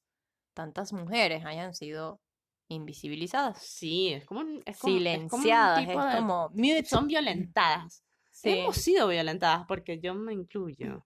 tantas 0.53 0.93
mujeres 0.93 1.45
hayan 1.45 1.73
sido 1.73 2.21
invisibilizadas, 2.67 3.61
Sí, 3.63 4.13
es 4.13 4.25
como 4.25 4.39
un, 4.41 4.61
es 4.65 4.77
como, 4.79 4.95
es 4.97 5.03
como 5.29 5.37
un 5.37 5.39
silenciadas? 5.39 5.81
Es 5.81 5.87
de- 5.87 5.93
como 5.93 6.51
son 6.85 7.07
violentadas. 7.07 8.03
Sí. 8.31 8.49
Hemos 8.49 8.75
sido 8.77 9.07
violentadas 9.07 9.65
porque 9.67 9.99
yo 9.99 10.13
me 10.13 10.33
incluyo. 10.33 11.05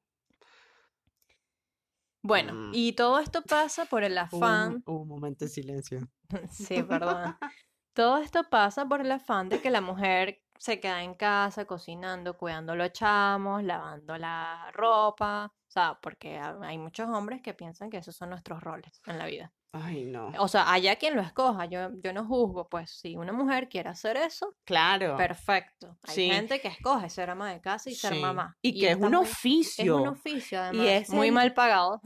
Bueno, 2.22 2.54
Mm. 2.54 2.72
y 2.74 2.94
todo 2.94 3.20
esto 3.20 3.42
pasa 3.44 3.86
por 3.86 4.04
el 4.04 4.18
afán. 4.18 4.84
un, 4.86 5.02
un 5.02 5.08
momento 5.08 5.46
de 5.46 5.50
silencio. 5.50 6.08
Sí, 6.52 6.84
perdón. 6.84 7.38
Todo 7.94 8.18
esto 8.20 8.44
pasa 8.50 8.86
por 8.88 9.02
el 9.02 9.12
afán 9.12 9.50
de 9.50 9.62
que 9.62 9.70
la 9.70 9.82
mujer 9.82 10.42
se 10.60 10.80
queda 10.80 11.02
en 11.04 11.16
casa 11.16 11.66
cocinando, 11.66 12.38
cuidando 12.38 12.76
los 12.76 12.92
chamos, 12.94 13.64
lavando 13.64 14.18
la 14.18 14.70
ropa. 14.74 15.52
O 15.52 15.72
sea, 15.72 15.98
porque 16.02 16.38
ha- 16.38 16.58
hay 16.62 16.78
muchos 16.78 17.08
hombres 17.10 17.42
que 17.42 17.54
piensan 17.54 17.90
que 17.90 17.98
esos 17.98 18.16
son 18.16 18.30
nuestros 18.32 18.62
roles 18.62 19.02
en 19.08 19.18
la 19.18 19.26
vida. 19.26 19.52
Ay, 19.72 20.04
no. 20.06 20.32
O 20.40 20.48
sea, 20.48 20.72
allá 20.74 20.96
quien 20.96 21.16
lo 21.16 21.22
escoja, 21.22 21.66
yo, 21.66 21.90
yo 22.04 22.12
no 22.12 22.26
juzgo, 22.26 22.68
pues 22.68 22.90
si 22.90 23.16
una 23.16 23.32
mujer 23.32 23.70
quiere 23.70 23.90
hacer 23.90 24.18
eso, 24.18 24.56
Claro. 24.66 25.16
perfecto. 25.16 25.96
Hay 26.08 26.16
Sí. 26.16 26.30
gente 26.32 26.60
que 26.60 26.70
escoge 26.70 27.08
ser 27.10 27.30
ama 27.30 27.52
de 27.52 27.62
casa 27.62 27.88
y 27.90 27.94
ser 27.96 28.16
mamá. 28.16 28.58
Y 28.64 28.80
que 28.80 28.90
es 28.90 28.96
un 28.96 29.12
muy- 29.12 29.14
Es 29.14 29.32
oficio 29.32 29.98
un 29.98 30.08
oficio, 30.08 30.60
además, 30.60 30.88
es 30.88 31.10
muy 31.12 31.28
el- 31.28 31.34
mal 31.36 31.54
pagado, 31.54 32.02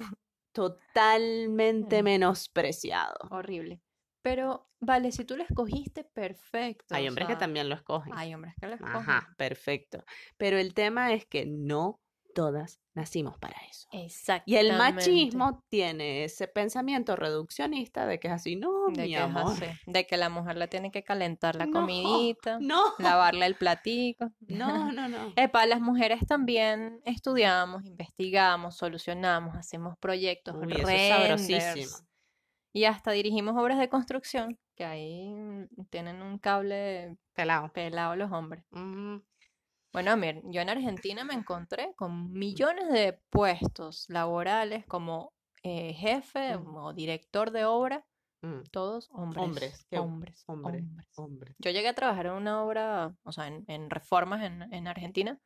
totalmente 0.51 2.01
Mm. 2.01 2.05
menospreciado. 2.05 3.15
horrible. 3.31 3.79
Pero, 4.23 4.69
vale, 4.79 5.11
si 5.11 5.25
tú 5.25 5.35
lo 5.37 5.43
escogiste, 5.43 6.03
perfecto. 6.05 6.95
Hay 6.95 7.07
hombres 7.07 7.27
que 7.27 7.35
también 7.35 7.69
lo 7.69 7.75
escogen. 7.75 8.13
Hay 8.15 8.33
hombres 8.33 8.55
que 8.59 8.67
lo 8.67 8.73
escogen. 8.75 8.95
Ajá, 8.95 9.27
perfecto. 9.37 10.03
Pero 10.37 10.57
el 10.57 10.73
tema 10.73 11.13
es 11.13 11.25
que 11.25 11.45
no 11.45 11.99
todas 12.33 12.79
nacimos 12.95 13.37
para 13.37 13.55
eso. 13.69 13.87
Exactamente. 13.91 14.51
Y 14.51 14.55
el 14.55 14.77
machismo 14.77 15.63
tiene 15.69 16.23
ese 16.23 16.47
pensamiento 16.47 17.15
reduccionista 17.15 18.07
de 18.07 18.19
que 18.19 18.27
es 18.27 18.33
así, 18.33 18.55
no, 18.55 18.87
de 18.87 19.03
mi 19.03 19.09
que 19.09 19.15
es 19.15 19.21
amor. 19.21 19.51
así, 19.53 19.65
de 19.85 20.07
que 20.07 20.17
la 20.17 20.29
mujer 20.29 20.57
le 20.57 20.67
tiene 20.67 20.89
que 20.89 21.03
calentar 21.03 21.55
la 21.55 21.65
No, 21.65 21.81
comidita, 21.81 22.59
No, 22.59 22.81
lavarle 22.97 23.45
el 23.45 23.55
platico. 23.55 24.31
no, 24.39 24.91
no, 24.93 25.07
no. 25.09 25.33
Epa, 25.35 25.65
las 25.65 25.81
mujeres 25.81 26.25
también 26.27 27.01
estudiamos, 27.05 27.85
investigamos, 27.85 28.77
solucionamos, 28.77 29.55
hacemos 29.55 29.97
proyectos, 29.97 30.55
Uy, 30.55 30.73
eso 30.73 30.89
es 30.89 31.09
sabrosísimo. 31.09 32.07
Y 32.73 32.85
hasta 32.85 33.11
dirigimos 33.11 33.55
obras 33.55 33.79
de 33.79 33.87
construcción, 33.87 34.57
que 34.75 34.83
ahí 34.83 35.31
mm, 35.33 35.85
tienen 35.89 36.21
un 36.21 36.39
cable 36.39 37.17
Pelado. 37.33 37.71
pelado 37.71 38.15
los 38.15 38.31
hombres. 38.31 38.65
Ujú. 38.71 39.23
Bueno, 39.93 40.17
mir, 40.17 40.41
yo 40.45 40.61
en 40.61 40.69
Argentina 40.69 41.23
me 41.23 41.35
encontré 41.35 41.93
con 41.95 42.33
millones 42.33 42.89
de 42.91 43.19
puestos 43.29 44.05
laborales 44.09 44.85
como 44.87 45.31
eh, 45.61 45.93
jefe 45.93 46.57
Mm. 46.57 46.75
o 46.75 46.93
director 46.93 47.51
de 47.51 47.63
obra, 47.65 48.05
Mm, 48.41 48.63
todos 48.71 49.09
hombres. 49.13 49.43
Hombres, 49.45 49.85
qué 49.89 49.99
hombres, 49.99 50.43
hombre. 50.47 50.79
hombres. 50.79 51.07
Hombre. 51.15 51.55
Yo 51.59 51.71
llegué 51.71 51.87
a 51.87 51.93
trabajar 51.95 52.25
en 52.25 52.33
una 52.33 52.61
obra, 52.61 53.15
o 53.23 53.31
sea, 53.31 53.47
en, 53.47 53.63
en 53.67 53.89
reformas 53.89 54.43
en, 54.43 54.63
en 54.73 54.87
Argentina, 54.89 55.39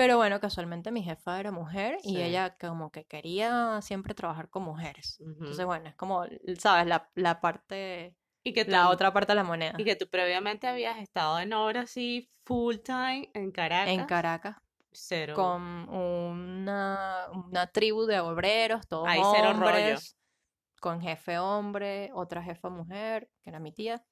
Pero 0.00 0.16
bueno, 0.16 0.40
casualmente 0.40 0.90
mi 0.90 1.02
jefa 1.02 1.38
era 1.38 1.50
mujer 1.52 1.98
y 2.02 2.22
ella 2.22 2.56
como 2.58 2.90
que 2.90 3.04
quería 3.04 3.80
siempre 3.82 4.14
trabajar 4.14 4.48
con 4.48 4.62
mujeres. 4.62 5.20
Entonces, 5.20 5.66
bueno, 5.66 5.90
es 5.90 5.94
como, 5.94 6.24
¿sabes? 6.58 6.86
La, 6.86 7.10
la 7.14 7.38
parte, 7.42 8.16
Y 8.42 8.54
que 8.54 8.64
la 8.64 8.84
tú- 8.84 8.88
otra 8.92 9.12
parte 9.12 9.32
de 9.32 9.36
la 9.36 9.44
moneda. 9.44 9.74
Y 9.76 9.84
que 9.84 9.96
tú 9.96 10.08
previamente 10.08 10.66
habías 10.66 10.96
estado 11.00 11.38
en 11.38 11.52
obra 11.52 11.82
así 11.82 12.30
full 12.46 12.76
time 12.78 13.30
en 13.34 13.50
Caracas. 13.52 13.88
En 13.92 14.06
Caracas, 14.06 14.56
Cero. 14.90 15.34
con 15.34 15.60
una, 15.90 17.26
una 17.34 17.66
tribu 17.66 18.06
de 18.06 18.20
obreros, 18.20 18.88
todos 18.88 19.06
Ahí 19.06 19.20
cero 19.30 19.52
rollo. 19.52 19.66
hombres, 19.76 20.16
con 20.80 21.02
jefe 21.02 21.38
hombre, 21.38 22.10
otra 22.14 22.42
jefa 22.42 22.70
mujer, 22.70 23.30
que 23.42 23.50
era 23.50 23.60
mi 23.60 23.70
tía. 23.72 24.02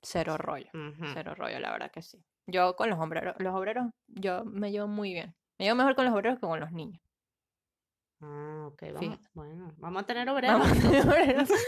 Cero 0.00 0.36
rollo, 0.38 0.70
cero 1.12 1.34
rollo, 1.34 1.58
la 1.58 1.72
verdad 1.72 1.90
que 1.90 2.02
sí. 2.02 2.24
Yo 2.46 2.74
con 2.76 2.90
los 2.90 2.98
obreros, 2.98 3.34
los 3.38 3.54
obreros, 3.54 3.86
yo 4.08 4.44
me 4.44 4.70
llevo 4.72 4.88
muy 4.88 5.12
bien. 5.12 5.34
Me 5.58 5.64
llevo 5.66 5.76
mejor 5.76 5.94
con 5.94 6.04
los 6.04 6.14
obreros 6.14 6.38
que 6.38 6.46
con 6.46 6.58
los 6.60 6.72
niños. 6.72 7.00
Ah, 8.20 8.66
ok, 8.68 8.82
vamos. 8.94 9.00
Fíjate. 9.00 9.28
Bueno, 9.34 9.72
vamos 9.78 10.02
a 10.02 10.06
tener 10.06 10.28
obreros. 10.28 10.58
Vamos 10.58 10.70
a 10.78 10.80
tener 10.80 11.06
obreros. 11.08 11.48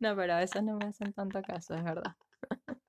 No, 0.00 0.14
pero 0.14 0.34
a 0.34 0.38
veces 0.38 0.62
no 0.62 0.76
me 0.76 0.86
hacen 0.86 1.12
tanto 1.12 1.40
caso, 1.42 1.74
es 1.74 1.82
verdad. 1.84 2.14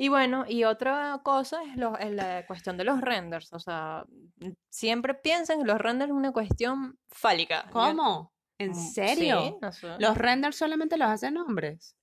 Y 0.00 0.08
bueno, 0.10 0.44
y 0.46 0.62
otra 0.62 1.20
cosa 1.24 1.60
es 1.64 1.76
lo- 1.76 1.98
es 1.98 2.12
la 2.12 2.46
cuestión 2.46 2.76
de 2.76 2.84
los 2.84 3.00
renders. 3.00 3.52
O 3.52 3.58
sea, 3.58 4.04
n- 4.38 4.54
siempre 4.70 5.12
piensan 5.14 5.58
que 5.58 5.64
los 5.64 5.78
renders 5.80 6.10
es 6.10 6.16
una 6.16 6.30
cuestión 6.32 7.00
fálica. 7.08 7.68
¿Cómo? 7.72 8.32
¿En 8.58 8.70
Mm, 8.70 8.74
serio? 8.74 9.40
Sí, 9.40 9.54
no 9.60 9.72
sé. 9.72 9.96
Los 9.98 10.16
renders 10.16 10.54
solamente 10.56 10.96
los 10.98 11.08
hacen 11.08 11.36
hombres. 11.36 11.96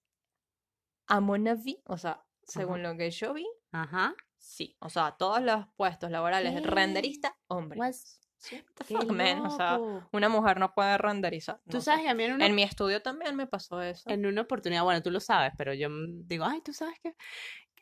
A 1.08 1.22
mon 1.22 1.48
avis, 1.48 1.78
o 1.86 1.98
sea, 1.98 2.25
según 2.48 2.84
lo 2.84 2.96
que 2.98 3.10
yo 3.12 3.34
vi, 3.34 3.46
Ajá. 3.72 4.16
sí. 4.38 4.76
O 4.80 4.90
sea, 4.90 5.16
todos 5.18 5.42
los 5.42 5.66
puestos 5.76 6.12
laborales 6.12 6.54
¿Qué? 6.54 6.68
renderista, 6.68 7.36
hombre. 7.48 7.80
What's- 7.80 8.20
What 8.52 8.62
the 8.76 8.84
qué 8.86 8.94
fuck, 8.98 9.12
man? 9.12 9.42
O 9.46 9.50
sea, 9.50 9.80
una 10.12 10.30
mujer 10.30 10.60
no 10.60 10.72
puede 10.76 10.98
renderizar. 11.00 11.56
Tú 11.68 11.78
no 11.78 11.80
sé. 11.80 11.86
sabes 11.86 12.04
que 12.04 12.10
a 12.10 12.14
mí 12.14 12.26
en 12.26 12.34
una, 12.34 12.46
En 12.46 12.54
mi 12.54 12.62
estudio 12.62 13.02
también 13.02 13.36
me 13.36 13.48
pasó 13.48 13.82
eso. 13.82 14.08
en 14.08 14.24
una 14.28 14.42
oportunidad, 14.42 14.84
bueno, 14.84 15.02
tú 15.02 15.10
lo 15.10 15.20
sabes, 15.20 15.52
pero 15.58 15.74
yo 15.74 15.90
mm, 15.90 16.28
digo, 16.28 16.46
ay, 16.46 16.62
tú 16.62 16.72
sabes 16.72 16.96
que 17.02 17.16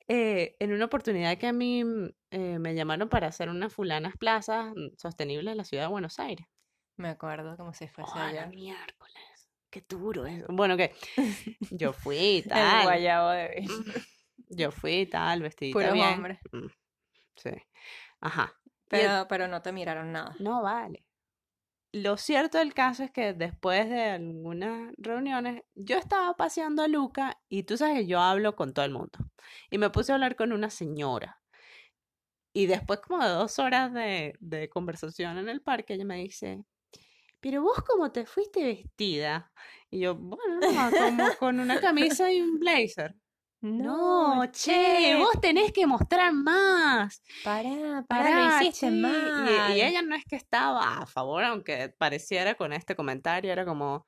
en 0.08 0.72
una 0.74 0.86
oportunidad 0.86 1.38
que 1.38 1.48
a 1.48 1.54
mí 1.54 1.84
mm, 1.84 2.10
eh, 2.32 2.60
me 2.60 2.76
llamaron 2.76 3.10
para 3.10 3.28
hacer 3.28 3.50
unas 3.50 3.74
fulanas 3.74 4.16
plazas 4.18 4.72
mm, 4.76 4.96
sostenibles 4.98 5.52
en 5.52 5.58
la 5.58 5.64
ciudad 5.66 5.84
de 5.84 5.90
Buenos 5.90 6.20
Aires. 6.20 6.46
Me 6.98 7.10
acuerdo 7.10 7.58
como 7.58 7.74
si 7.74 7.88
fuese 7.90 8.12
Oh, 8.16 8.20
ayer. 8.20 8.48
miércoles. 8.50 9.50
Qué 9.70 9.84
duro 9.88 10.26
eso. 10.26 10.46
Bueno, 10.50 10.78
que 10.78 10.94
yo 11.72 11.92
fui 11.94 12.16
y 12.18 12.38
El 12.38 12.44
tal. 12.50 12.84
guayabo 12.84 13.30
de. 13.32 13.66
Yo 14.56 14.72
fui 14.72 15.06
tal, 15.06 15.42
vestidita 15.42 15.80
Puros 15.80 15.94
bien. 15.94 16.14
hombres. 16.14 16.40
Mm, 16.52 16.68
Sí. 17.36 17.50
Ajá. 18.22 18.54
El- 18.66 18.72
Pero, 18.90 19.28
pero 19.28 19.48
no 19.48 19.62
te 19.62 19.72
miraron 19.72 20.12
nada. 20.12 20.36
No 20.40 20.62
vale. 20.62 21.06
Lo 21.92 22.18
cierto 22.18 22.58
del 22.58 22.74
caso 22.74 23.04
es 23.04 23.12
que 23.12 23.34
después 23.34 23.88
de 23.90 24.02
algunas 24.04 24.94
reuniones, 24.98 25.62
yo 25.76 25.98
estaba 25.98 26.36
paseando 26.36 26.82
a 26.84 26.88
Luca 26.88 27.40
y 27.50 27.64
tú 27.64 27.78
sabes 27.78 28.00
que 28.00 28.08
yo 28.08 28.20
hablo 28.20 28.56
con 28.56 28.74
todo 28.74 28.86
el 28.86 28.92
mundo. 28.92 29.20
Y 29.70 29.78
me 29.78 29.90
puse 29.92 30.12
a 30.12 30.16
hablar 30.16 30.36
con 30.36 30.54
una 30.54 30.70
señora. 30.72 31.40
Y 32.54 32.68
después 32.68 33.00
como 33.00 33.24
de 33.24 33.30
dos 33.30 33.58
horas 33.60 33.94
de, 33.94 34.36
de 34.40 34.70
conversación 34.70 35.38
en 35.38 35.50
el 35.50 35.62
parque, 35.62 35.94
ella 35.96 36.06
me 36.06 36.18
dice, 36.18 36.64
pero 37.40 37.62
vos 37.64 37.78
cómo 37.86 38.12
te 38.12 38.26
fuiste 38.26 38.64
vestida? 38.64 39.52
Y 39.90 40.00
yo, 40.02 40.16
bueno, 40.16 40.60
no, 40.92 40.92
como 40.92 41.36
con 41.40 41.60
una 41.60 41.80
camisa 41.80 42.32
y 42.32 42.42
un 42.42 42.60
blazer. 42.60 43.16
No, 43.64 44.46
che, 44.52 45.16
vos 45.18 45.40
tenés 45.42 45.72
que 45.72 45.88
mostrar 45.88 46.34
más. 46.34 47.22
Pará, 47.42 48.04
pará, 48.08 48.30
Pará, 48.30 48.36
lo 48.36 48.42
hiciste 48.48 48.88
che. 48.88 48.88
Y- 48.88 49.02
mal. 49.02 49.78
Y, 49.78 49.82
ella 49.82 50.02
no 50.02 50.16
es 50.16 50.24
que 50.26 50.36
estaba 50.36 50.98
a 51.00 51.06
favor, 51.06 51.44
aunque 51.44 51.90
pareciera 51.98 52.56
con 52.56 52.74
este 52.74 52.96
comentario, 52.96 53.52
era 53.52 53.66
como, 53.66 54.06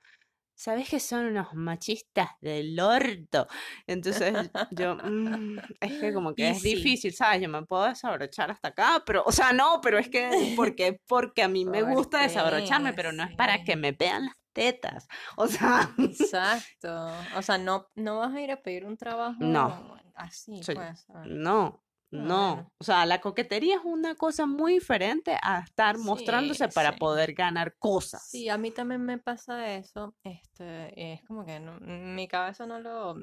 ¿sabes 0.56 0.90
que 0.90 1.00
son 1.00 1.26
unos 1.28 1.54
machistas 1.54 2.30
del 2.42 2.80
orto? 2.80 3.48
Entonces 3.88 4.34
yo, 4.72 4.96
mm, 4.98 5.58
es 5.82 6.00
que 6.00 6.14
como 6.14 6.36
que 6.36 6.50
Y 6.50 6.52
es 6.52 6.62
sí. 6.62 6.76
difícil, 6.76 7.14
¿sabes? 7.14 7.42
Yo 7.42 7.50
me 7.50 7.64
puedo 7.66 7.86
desabrochar 7.86 8.52
hasta 8.52 8.70
acá, 8.70 9.04
pero, 9.06 9.24
o 9.26 9.32
sea, 9.34 9.54
no, 9.54 9.82
pero 9.82 9.98
es 10.00 10.10
que, 10.10 10.30
porque, 10.56 11.00
porque 11.08 11.44
a 11.44 11.48
mí 11.50 11.66
me 11.66 11.82
¿Por 11.82 11.92
gusta 11.96 12.22
desabrocharme, 12.22 12.94
pero 12.94 13.12
no 13.14 13.24
es 13.24 13.36
para 13.36 13.64
que 13.64 13.76
me 13.78 13.94
vean 13.94 14.26
las 14.26 14.36
tetas. 14.56 15.08
O 15.38 15.46
sea, 15.48 15.94
Exacto. 16.00 17.12
O 17.38 17.42
sea, 17.44 17.58
no, 17.60 17.88
no 17.96 18.18
vas 18.20 18.34
a 18.34 18.42
ir 18.42 18.52
a 18.52 18.62
pedir 18.64 18.86
un 18.86 18.98
trabajo 18.98 19.38
No. 19.40 19.96
así, 20.16 20.64
Sí. 20.64 20.74
pues. 20.74 21.06
ah. 21.14 21.24
no. 21.28 21.82
No, 22.12 22.72
o 22.78 22.84
sea, 22.84 23.06
la 23.06 23.20
coquetería 23.20 23.76
es 23.76 23.82
una 23.84 24.16
cosa 24.16 24.46
muy 24.46 24.76
diferente 24.76 25.38
a 25.42 25.60
estar 25.60 25.98
mostrándose 25.98 26.70
para 26.70 26.94
sí. 26.94 26.98
poder 27.00 27.34
ganar 27.34 27.76
cosas. 27.78 28.26
Sí, 28.30 28.48
a 28.48 28.58
mí 28.58 28.72
también 28.72 29.02
me 29.04 29.18
pasa 29.18 29.74
eso. 29.74 30.16
Este, 30.24 31.14
es 31.14 31.22
como 31.26 31.46
que 31.46 31.60
no- 31.60 31.78
mi 31.82 32.26
cabeza 32.30 32.66
no 32.66 32.80
lo, 32.80 33.16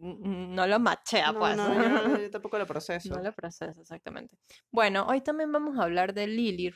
no 0.00 0.66
lo 0.66 0.80
machea, 0.80 1.30
No, 1.30 1.38
pues. 1.38 1.56
no, 1.56 1.72
yo, 1.72 1.88
no- 1.88 2.18
yo 2.18 2.30
tampoco 2.32 2.58
lo 2.58 2.66
proceso. 2.66 3.14
No 3.14 3.22
lo 3.22 3.32
procesa, 3.32 3.80
exactamente. 3.80 4.36
Bueno, 4.72 5.06
hoy 5.06 5.20
también 5.20 5.52
vamos 5.52 5.78
a 5.78 5.84
hablar 5.84 6.14
de 6.14 6.26
Lily 6.26 6.74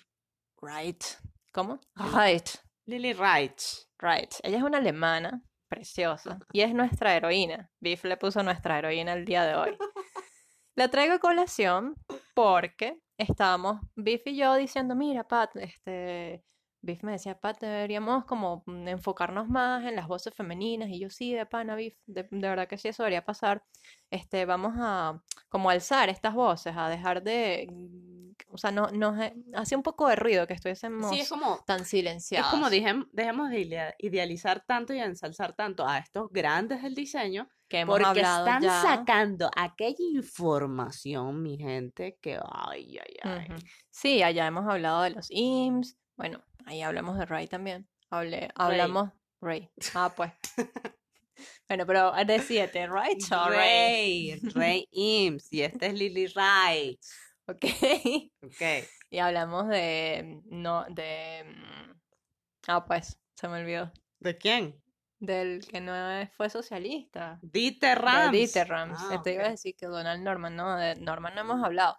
Wright. 0.62 1.03
¿Cómo? 1.53 1.81
Wright. 1.97 2.49
Lily 2.88 3.12
Reich. 3.12 3.87
Wright. 4.01 4.35
Ella 4.42 4.57
es 4.57 4.62
una 4.62 4.79
alemana 4.79 5.42
preciosa 5.68 6.38
y 6.53 6.62
es 6.62 6.72
nuestra 6.72 7.14
heroína. 7.14 7.70
Biff 7.81 8.05
le 8.05 8.16
puso 8.16 8.42
nuestra 8.42 8.79
heroína 8.79 9.12
el 9.12 9.27
día 9.27 9.44
de 9.44 9.55
hoy. 9.55 9.77
La 10.74 10.88
traigo 10.88 11.14
a 11.14 11.18
colación 11.18 11.96
porque 12.35 12.98
estábamos 13.18 13.81
Biff 13.94 14.27
y 14.27 14.37
yo 14.37 14.55
diciendo, 14.55 14.94
mira, 14.94 15.24
Pat, 15.24 15.55
este, 15.57 16.44
Biff 16.88 17.03
me 17.05 17.12
decía, 17.12 17.38
Pat, 17.38 17.61
deberíamos 17.61 18.24
como 18.24 18.62
mm, 18.66 18.88
enfocarnos 18.88 19.46
más 19.48 19.85
en 19.85 19.94
las 19.94 20.09
voces 20.09 20.33
femeninas 20.35 20.88
y 20.88 20.98
yo 20.98 21.11
sí, 21.11 21.35
de 21.35 21.44
pana, 21.46 21.74
Biff, 21.77 21.94
de, 22.07 22.22
de 22.31 22.48
verdad 22.48 22.66
que 22.66 22.79
sí, 22.79 22.88
eso 22.88 23.03
debería 23.03 23.24
pasar. 23.24 23.62
Este, 24.11 24.46
vamos 24.46 24.72
a 24.79 25.22
como 25.51 25.68
alzar 25.70 26.09
estas 26.09 26.33
voces, 26.35 26.74
a 26.77 26.88
dejar 26.88 27.22
de, 27.22 27.68
mm, 27.70 28.31
o 28.55 28.57
sea, 28.57 28.70
no, 28.70 28.87
nos 28.90 29.20
eh, 29.20 29.35
hace 29.55 29.77
un 29.77 29.83
poco 29.83 30.09
de 30.09 30.16
ruido 30.16 30.46
que 30.46 30.55
estuviésemos 30.55 31.11
Sí, 31.11 31.20
es 31.20 31.29
como, 31.29 31.62
tan 31.66 31.81
es 31.83 31.88
silenciados. 31.88 32.51
como 32.51 32.68
dijem- 32.70 33.09
dejemos 33.12 33.51
de 33.51 33.61
idea- 33.61 33.94
idealizar 33.98 34.64
tanto 34.66 34.94
y 34.94 34.98
ensalzar 35.01 35.53
tanto 35.55 35.87
a 35.87 35.98
estos 35.98 36.31
grandes 36.31 36.83
del 36.83 36.94
diseño, 36.94 37.48
que 37.68 37.81
hemos 37.81 37.96
porque 37.98 38.20
hablado 38.20 38.46
están 38.46 38.62
ya. 38.62 38.81
sacando 38.83 39.51
aquella 39.55 40.05
información, 40.14 41.42
mi 41.42 41.59
gente, 41.59 42.16
que 42.22 42.38
ay, 42.42 42.98
ay, 42.98 43.14
ay. 43.22 43.46
Ujú. 43.51 43.57
Sí, 43.90 44.22
allá 44.22 44.46
hemos 44.46 44.66
hablado 44.66 45.03
de 45.03 45.11
los 45.11 45.27
IMSS. 45.31 45.96
Bueno, 46.19 46.43
ahí 46.67 46.83
hablamos 46.83 47.17
de 47.17 47.27
Ray 47.27 47.47
también. 47.47 47.89
Hablé, 48.11 48.49
hablamos 48.57 49.11
Ray. 49.41 49.71
Ah, 49.95 50.13
pues. 50.15 50.33
bueno, 51.69 51.87
pero 51.87 52.13
Ray 52.13 53.17
o 53.31 53.49
Ray. 53.49 54.35
Rey, 54.35 54.41
Rey 54.53 54.89
Ims, 54.91 55.53
y 55.53 55.63
esta 55.63 55.87
es 55.87 55.95
Lily 55.95 56.27
Reich. 56.27 57.01
Ok. 57.51 57.65
Ok. 58.43 58.63
Y 59.09 59.19
hablamos 59.21 59.69
de. 59.69 60.43
No, 60.51 60.85
de. 60.91 61.45
mm, 61.47 61.93
Ah, 62.67 62.85
pues, 62.85 63.17
se 63.35 63.49
me 63.49 63.63
olvidó. 63.63 63.91
¿De 64.19 64.37
quién? 64.37 64.79
Del 65.19 65.67
que 65.67 65.81
no 65.81 65.95
fue 66.37 66.51
socialista. 66.51 67.39
Dieter 67.41 68.01
De 68.01 68.05
Rams. 68.05 68.33
Dieter 68.33 68.69
Rams. 68.69 68.99
Ah, 69.01 69.23
Te 69.23 69.33
iba 69.33 69.45
a 69.45 69.51
decir 69.51 69.75
que 69.77 69.87
Donald 69.87 70.23
Norman, 70.23 70.57
no, 70.57 70.77
de 70.77 70.97
Norman 70.97 71.35
no 71.37 71.41
hemos 71.41 71.65
hablado. 71.65 71.97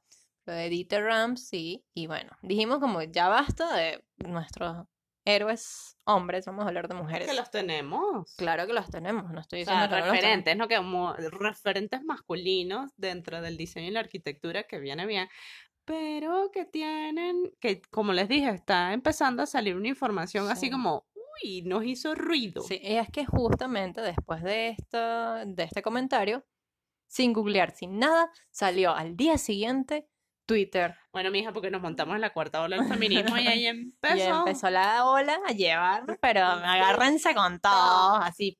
Pero 0.49 0.61
de 0.61 0.69
Dieter 0.69 1.03
Rams 1.03 1.47
sí. 1.47 1.85
Y 1.93 2.07
bueno, 2.07 2.31
dijimos 2.41 2.79
como 2.79 3.03
ya 3.03 3.27
basta 3.29 3.75
de 3.75 4.03
nuestros 4.17 4.87
héroes 5.23 5.95
hombres, 6.05 6.47
vamos 6.47 6.65
a 6.65 6.69
hablar 6.69 6.87
de 6.87 6.95
mujeres. 6.95 7.27
Que 7.29 7.35
los 7.35 7.51
tenemos. 7.51 8.33
Claro 8.35 8.65
que 8.65 8.73
los 8.73 8.89
tenemos, 8.89 9.31
no 9.31 9.39
estoy 9.41 9.61
O 9.61 9.65
sea, 9.65 9.83
diciendo 9.83 9.97
no 9.99 10.11
referentes, 10.11 10.57
¿no? 10.57 10.67
Que 10.67 10.77
como 10.77 11.13
referentes 11.13 12.03
masculinos 12.03 12.91
dentro 12.97 13.41
del 13.41 13.57
diseño 13.57 13.89
y 13.89 13.91
la 13.91 13.99
arquitectura 13.99 14.63
que 14.63 14.79
viene 14.79 15.05
bien, 15.05 15.29
pero 15.85 16.49
que 16.51 16.65
tienen, 16.65 17.51
que 17.59 17.83
como 17.91 18.11
les 18.13 18.27
dije, 18.27 18.49
está 18.49 18.91
empezando 18.93 19.43
a 19.43 19.45
salir 19.45 19.75
una 19.75 19.89
información 19.89 20.49
así 20.49 20.65
Sí. 20.65 20.71
como, 20.71 21.05
uy, 21.43 21.61
nos 21.61 21.85
hizo 21.85 22.15
ruido. 22.15 22.63
Sí, 22.63 22.79
y 22.81 22.95
es 22.95 23.09
que 23.11 23.23
justamente 23.27 24.01
después 24.01 24.41
de, 24.41 24.69
esta, 24.69 25.45
de 25.45 25.63
este 25.63 25.83
comentario, 25.83 26.43
sin 27.07 27.33
googlear, 27.33 27.69
sin 27.75 27.99
nada, 27.99 28.31
salió 28.49 28.95
al 28.95 29.15
día 29.15 29.37
siguiente 29.37 30.07
Twitter. 30.49 30.95
Bueno, 31.13 31.31
mija, 31.31 31.51
porque 31.53 31.69
nos 31.71 31.81
montamos 31.81 32.15
en 32.15 32.21
la 32.21 32.31
cuarta 32.33 32.61
ola 32.61 32.77
del 32.77 32.87
feminismo 32.87 33.37
y 33.37 33.47
ahí 33.47 33.65
empezó. 33.67 34.17
Y 34.17 34.21
empezó 34.21 34.69
la 34.69 35.05
ola 35.05 35.39
a 35.47 35.51
llevar, 35.53 36.03
pero 36.21 36.43
agárrense 36.43 37.33
con 37.35 37.59
todo, 37.59 38.15
así. 38.15 38.57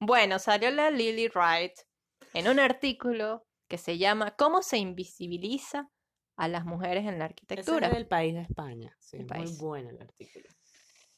Bueno, 0.00 0.38
salió 0.38 0.70
la 0.70 0.90
Lily 0.90 1.28
Wright 1.28 1.72
en 2.34 2.48
un 2.48 2.58
artículo 2.60 3.46
que 3.68 3.78
se 3.78 3.98
llama 3.98 4.34
¿Cómo 4.36 4.62
se 4.62 4.78
invisibiliza 4.78 5.90
a 6.36 6.48
las 6.48 6.64
mujeres 6.64 7.04
en 7.04 7.18
la 7.18 7.24
Ese 7.26 7.34
arquitectura? 7.34 7.88
es 7.88 7.94
del 7.94 8.06
país 8.06 8.34
de 8.34 8.42
España. 8.42 8.96
Sí, 9.00 9.16
El 9.16 9.22
muy 9.24 9.28
país. 9.28 9.58
bueno 9.58 9.90
el 9.90 10.00
artículo. 10.00 10.44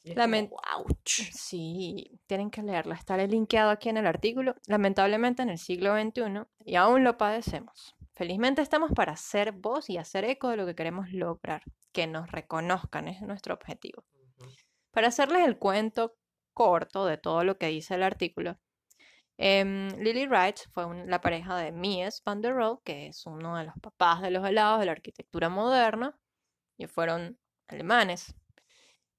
Y 0.03 0.11
es 0.11 0.17
Lamen- 0.17 0.49
como, 0.49 0.61
"Ouch". 0.77 1.29
Sí, 1.31 2.19
tienen 2.25 2.49
que 2.49 2.63
leerlo. 2.63 2.95
Estaré 2.95 3.27
linkeado 3.27 3.69
aquí 3.69 3.89
en 3.89 3.97
el 3.97 4.07
artículo. 4.07 4.55
Lamentablemente 4.65 5.43
en 5.43 5.49
el 5.49 5.59
siglo 5.59 5.93
XXI, 5.95 6.47
y 6.65 6.75
aún 6.75 7.03
lo 7.03 7.17
padecemos, 7.17 7.95
Felizmente 8.21 8.61
estamos 8.61 8.91
para 8.91 9.13
hacer 9.13 9.51
voz 9.51 9.89
y 9.89 9.97
hacer 9.97 10.25
eco 10.25 10.49
de 10.49 10.55
lo 10.55 10.67
que 10.67 10.75
queremos 10.75 11.11
lograr, 11.11 11.63
que 11.91 12.05
nos 12.05 12.31
reconozcan, 12.31 13.07
es 13.07 13.19
nuestro 13.23 13.55
objetivo. 13.55 14.05
Para 14.91 15.07
hacerles 15.07 15.43
el 15.43 15.57
cuento 15.57 16.15
corto 16.53 17.07
de 17.07 17.17
todo 17.17 17.43
lo 17.43 17.57
que 17.57 17.65
dice 17.65 17.95
el 17.95 18.03
artículo, 18.03 18.59
em, 19.37 19.89
Lily 19.97 20.27
Wright 20.27 20.59
fue 20.69 20.85
la 21.07 21.19
pareja 21.19 21.57
de 21.57 21.71
Mies 21.71 22.21
van 22.23 22.41
der 22.41 22.53
Rohe, 22.53 22.77
que 22.83 23.07
es 23.07 23.25
uno 23.25 23.57
de 23.57 23.63
los 23.63 23.73
papás 23.81 24.21
de 24.21 24.29
los 24.29 24.47
helados 24.47 24.81
de 24.81 24.85
la 24.85 24.91
arquitectura 24.91 25.49
moderna, 25.49 26.15
y 26.77 26.85
fueron 26.85 27.39
alemanes. 27.67 28.35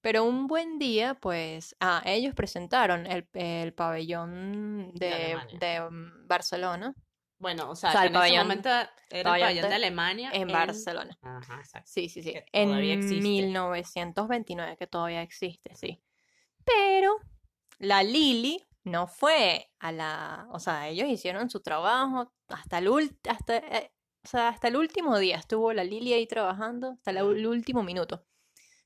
Pero 0.00 0.22
un 0.22 0.46
buen 0.46 0.78
día, 0.78 1.14
pues, 1.14 1.74
ah, 1.80 2.02
ellos 2.06 2.36
presentaron 2.36 3.08
el, 3.08 3.28
el 3.32 3.74
pabellón 3.74 4.92
De 4.94 5.36
de, 5.58 5.80
mm, 5.90 6.28
Barcelona 6.28 6.94
Bueno, 7.42 7.68
o 7.70 7.74
sea, 7.74 7.90
O 7.90 7.92
sea, 7.92 8.02
el 8.02 8.08
en 8.08 8.14
ese 8.14 8.20
pabellón- 8.20 8.42
momento 8.44 8.68
era 8.68 8.90
el 9.10 9.24
pabellón 9.40 9.68
de 9.68 9.74
Alemania 9.74 10.30
en 10.32 10.46
Barcelona. 10.48 11.18
Ajá, 11.22 11.58
exacto. 11.58 11.90
Sí, 11.92 12.08
sí, 12.08 12.22
sí. 12.22 12.32
que 12.34 12.44
En 12.52 12.68
todavía 12.68 12.94
existe. 12.94 13.20
1929, 13.20 14.76
que 14.76 14.86
todavía 14.86 15.22
existe, 15.22 15.74
sí. 15.74 16.00
Pero 16.64 17.16
la 17.78 18.02
Lili 18.04 18.64
no 18.84 19.08
fue 19.08 19.70
a 19.80 19.90
la. 19.92 20.46
O 20.52 20.60
sea, 20.60 20.88
ellos 20.88 21.08
hicieron 21.08 21.50
su 21.50 21.60
trabajo 21.60 22.32
hasta 22.48 22.78
el, 22.78 22.88
ul- 22.88 23.18
hasta, 23.28 23.56
eh, 23.56 23.92
o 24.24 24.28
sea, 24.28 24.48
hasta 24.48 24.68
el 24.68 24.76
último 24.76 25.18
día. 25.18 25.36
Estuvo 25.36 25.72
la 25.72 25.82
Lili 25.84 26.12
ahí 26.12 26.26
trabajando 26.28 26.92
hasta 26.92 27.12
la 27.12 27.20
el 27.20 27.46
último 27.46 27.82
minuto. 27.82 28.24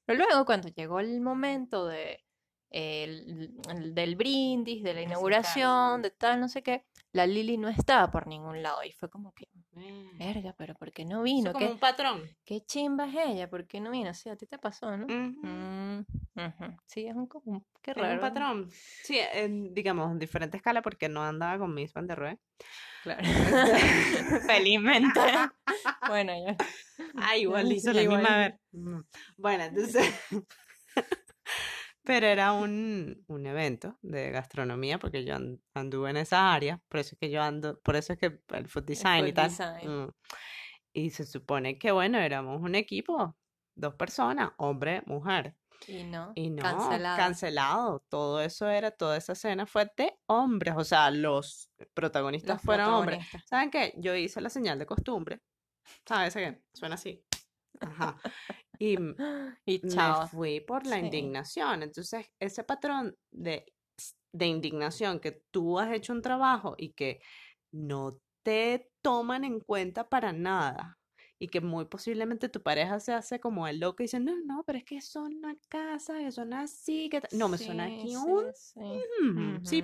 Pero 0.07 0.19
luego, 0.25 0.47
cuando 0.47 0.69
llegó 0.69 1.01
el 1.01 1.21
momento 1.21 1.87
de, 1.87 2.25
el- 2.71 3.55
el- 3.69 3.95
del 3.95 4.17
brindis, 4.17 4.83
de 4.83 4.95
la 4.95 5.03
inauguración, 5.03 6.01
de 6.03 6.11
tal, 6.11 6.41
no 6.41 6.49
sé 6.49 6.63
qué, 6.63 6.87
la 7.17 7.27
Lili 7.27 7.57
no 7.57 7.69
estaba 7.69 8.11
por 8.11 8.27
ningún 8.27 8.63
lado. 8.63 8.83
Y 8.85 8.93
fue 8.93 9.09
como 9.11 9.33
que, 9.33 9.49
Eh, 9.77 10.11
verga, 10.19 10.55
pero 10.57 10.75
¿por 10.75 10.93
qué 10.93 11.05
no 11.05 11.17
eso 11.17 11.23
vino? 11.25 11.53
como 11.53 11.67
¿Qué, 11.67 11.73
un 11.73 11.79
patrón. 11.79 12.23
qué 12.45 12.61
chimba 12.65 13.07
es 13.09 13.15
ella? 13.29 13.51
¿Por 13.51 13.67
qué 13.67 13.81
no 13.81 13.91
vino? 13.91 14.15
Sí, 14.15 14.29
a 14.29 14.37
ti 14.37 14.47
te 14.47 14.59
pasó, 14.59 14.97
¿no? 14.97 15.07
Mm. 15.09 16.05
Sí, 16.87 17.07
es 17.07 17.15
un, 17.17 17.27
como 17.27 17.65
qué 17.83 17.91
Es 17.93 17.97
raro. 17.97 18.15
un 18.15 18.21
patrón. 18.21 18.71
Sí, 19.03 19.19
en, 19.33 19.75
digamos, 19.75 20.11
en 20.13 20.19
diferente 20.19 20.57
escala 20.59 20.83
porque 20.83 21.09
no 21.09 21.23
andaba 21.23 21.59
con 21.59 21.75
Miss 21.75 21.93
Van 21.93 22.07
der 22.07 22.19
Rohe. 22.19 22.39
Claro. 23.03 23.23
Felizmente. 24.47 25.21
bueno, 26.09 26.33
ya. 26.45 26.57
Ah, 27.17 27.37
igual 27.37 27.71
hizo 27.73 27.93
la 27.93 28.03
Igual. 28.03 28.21
misma. 28.21 28.59
Mm. 28.73 29.01
Bueno, 29.37 29.65
entonces. 29.65 30.15
Pero 32.07 32.27
era 32.27 32.53
un, 32.53 33.25
un 33.27 33.47
evento 33.47 33.99
de 34.01 34.31
gastronomía, 34.31 34.99
porque 34.99 35.25
yo 35.25 35.35
an- 35.35 35.61
anduve 35.75 36.11
en 36.11 36.17
esa 36.19 36.55
área, 36.55 36.81
por 36.89 37.01
eso 37.01 37.15
es 37.15 37.19
que 37.19 37.31
yo 37.31 37.43
ando, 37.43 37.79
por 37.81 37.97
eso 37.97 38.13
es 38.13 38.19
que 38.19 38.41
el 38.55 38.69
food 38.69 38.85
design 38.85 39.27
y 39.27 39.29
food 39.31 39.35
tal. 39.35 39.49
design. 39.51 40.03
mm. 40.05 40.13
Y 40.95 41.11
se 41.11 41.27
supone 41.27 41.79
que, 41.79 41.91
bueno, 41.93 42.19
éramos 42.19 42.63
un 42.63 42.75
equipo, 42.75 43.37
dos 43.75 43.95
personas, 43.97 44.53
hombre, 44.57 45.03
mujer. 45.07 45.55
Y 45.89 46.05
no, 46.05 46.33
Y 46.35 46.49
no, 46.49 46.63
cancelada. 46.63 47.17
cancelado. 47.19 48.05
Todo 48.09 48.41
eso 48.41 48.67
era, 48.69 48.91
toda 48.93 49.17
esa 49.19 49.33
escena 49.35 49.67
fue 49.67 49.91
de 49.97 50.19
hombres, 50.27 50.75
o 50.77 50.85
sea, 50.85 51.11
los 51.11 51.71
protagonistas 51.93 52.55
Los 52.57 52.63
fueron 52.63 52.89
hombres. 52.95 53.27
¿Saben 53.45 53.71
qué? 53.71 53.93
Yo 53.99 54.15
hice 54.15 54.41
la 54.41 54.49
señal 54.49 54.79
de 54.79 54.87
costumbre. 54.87 55.43
¿Sabes 56.07 56.33
qué? 56.35 56.63
Suena 56.73 56.95
así. 56.95 57.23
Ajá. 57.81 58.17
Y 59.67 59.81
me 59.83 60.15
fui 60.15 60.61
por 60.61 60.87
la 60.87 60.99
Sí. 60.99 61.01
indignación. 61.01 61.83
Entonces, 61.83 62.27
ese 62.41 62.65
patrón 62.65 63.17
de, 63.33 63.67
de 64.33 64.47
indignación 64.47 65.21
que 65.21 65.43
tú 65.53 65.79
has 65.79 65.93
hecho 65.93 66.13
un 66.13 66.23
trabajo 66.23 66.75
y 66.79 66.93
que 66.95 67.21
no 67.73 68.21
te 68.45 68.91
toman 69.03 69.45
en 69.45 69.61
cuenta 69.61 70.09
para 70.09 70.33
nada. 70.33 70.99
Y 71.39 71.49
que 71.49 71.61
muy 71.61 71.87
posiblemente 71.87 72.49
tu 72.49 72.63
pareja 72.63 73.01
se 73.01 73.13
hace 73.13 73.41
como 73.41 73.69
el 73.69 73.81
loco 73.81 74.03
y 74.03 74.07
dice, 74.07 74.21
no, 74.21 74.35
no, 74.47 74.65
pero 74.67 74.79
es 74.79 74.85
que 74.85 75.01
son 75.03 75.35
una 75.37 75.57
casa, 75.69 76.19
que 76.21 76.33
son 76.33 76.53
así, 76.55 77.09
que... 77.11 77.21
ta-". 77.23 77.29
No, 77.33 77.49
me 77.49 77.59
suena 77.59 77.87
Sí, 77.87 77.87
aquí 77.87 78.17
sí, 78.17 78.17
un... 78.17 78.45
sí. 78.55 79.09
"Mm", 79.35 79.61
Sí, 79.65 79.83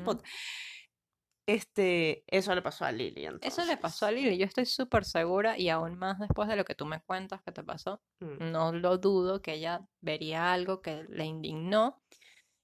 Este, 1.46 2.24
eso 2.28 2.54
le 2.54 2.62
pasó 2.62 2.84
a 2.84 2.92
Lili 2.92 3.26
Eso 3.40 3.64
le 3.64 3.76
pasó 3.76 4.06
a. 4.06 4.12
Lili. 4.12 4.38
Yo 4.38 4.44
estoy 4.44 4.64
súper 4.64 5.04
segura 5.04 5.58
y 5.58 5.68
aún 5.68 5.98
más 5.98 6.18
después 6.20 6.48
de 6.48 6.56
lo 6.56 6.64
que 6.64 6.74
tú 6.74 6.86
me 6.86 7.02
cuentas 7.02 7.42
que 7.42 7.52
te 7.52 7.64
pasó. 7.64 8.00
Mm, 8.20 8.52
No 8.52 8.72
lo 8.72 8.98
dudo 8.98 9.42
que 9.42 9.54
ella 9.54 9.86
vería 10.00 10.52
algo 10.52 10.82
que 10.82 11.04
le 11.08 11.24
indignó. 11.24 12.00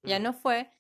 Ya 0.03 0.21
mm. 0.21 0.23
no 0.23 0.33
fue. 0.33 0.71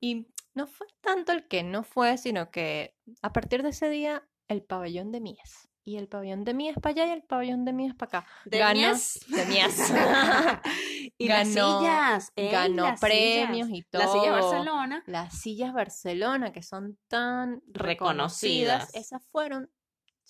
Y 0.00 0.26
no 0.54 0.66
fue 0.66 0.86
tanto 1.00 1.32
el 1.32 1.46
que 1.46 1.62
no 1.62 1.84
fue, 1.84 2.18
sino 2.18 2.50
que 2.50 2.96
a 3.22 3.32
partir 3.32 3.62
de 3.62 3.70
ese 3.70 3.88
día, 3.88 4.28
el 4.48 4.62
pabellón 4.62 5.12
de 5.12 5.20
Mies. 5.20 5.68
Y 5.86 5.98
el 5.98 6.08
pabellón 6.08 6.44
de 6.44 6.54
Mies 6.54 6.76
para 6.80 6.92
allá 6.92 7.06
y 7.06 7.10
el 7.10 7.22
pabellón 7.22 7.64
de 7.66 7.72
Mies 7.74 7.94
para 7.94 8.20
acá. 8.20 8.28
¿De 8.46 8.58
Ganó- 8.58 8.88
Mies? 8.88 9.20
De 9.28 9.44
Mies. 9.44 9.92
y 11.18 11.28
las 11.28 11.48
Ganó- 11.54 11.78
sillas, 11.80 12.32
ey, 12.36 12.50
ganó 12.50 12.84
las 12.84 13.00
premios 13.00 13.68
sillas. 13.68 13.86
y 13.92 13.96
La 13.98 14.08
silla 14.08 14.22
todo. 14.22 14.50
Barcelona. 14.50 15.02
Las 15.06 15.38
sillas 15.38 15.72
Barcelona, 15.74 16.52
que 16.52 16.62
son 16.62 16.98
tan 17.08 17.60
reconocidas, 17.66 18.88
Reconocidas. 18.88 18.94
esas 18.94 19.22
fueron 19.30 19.70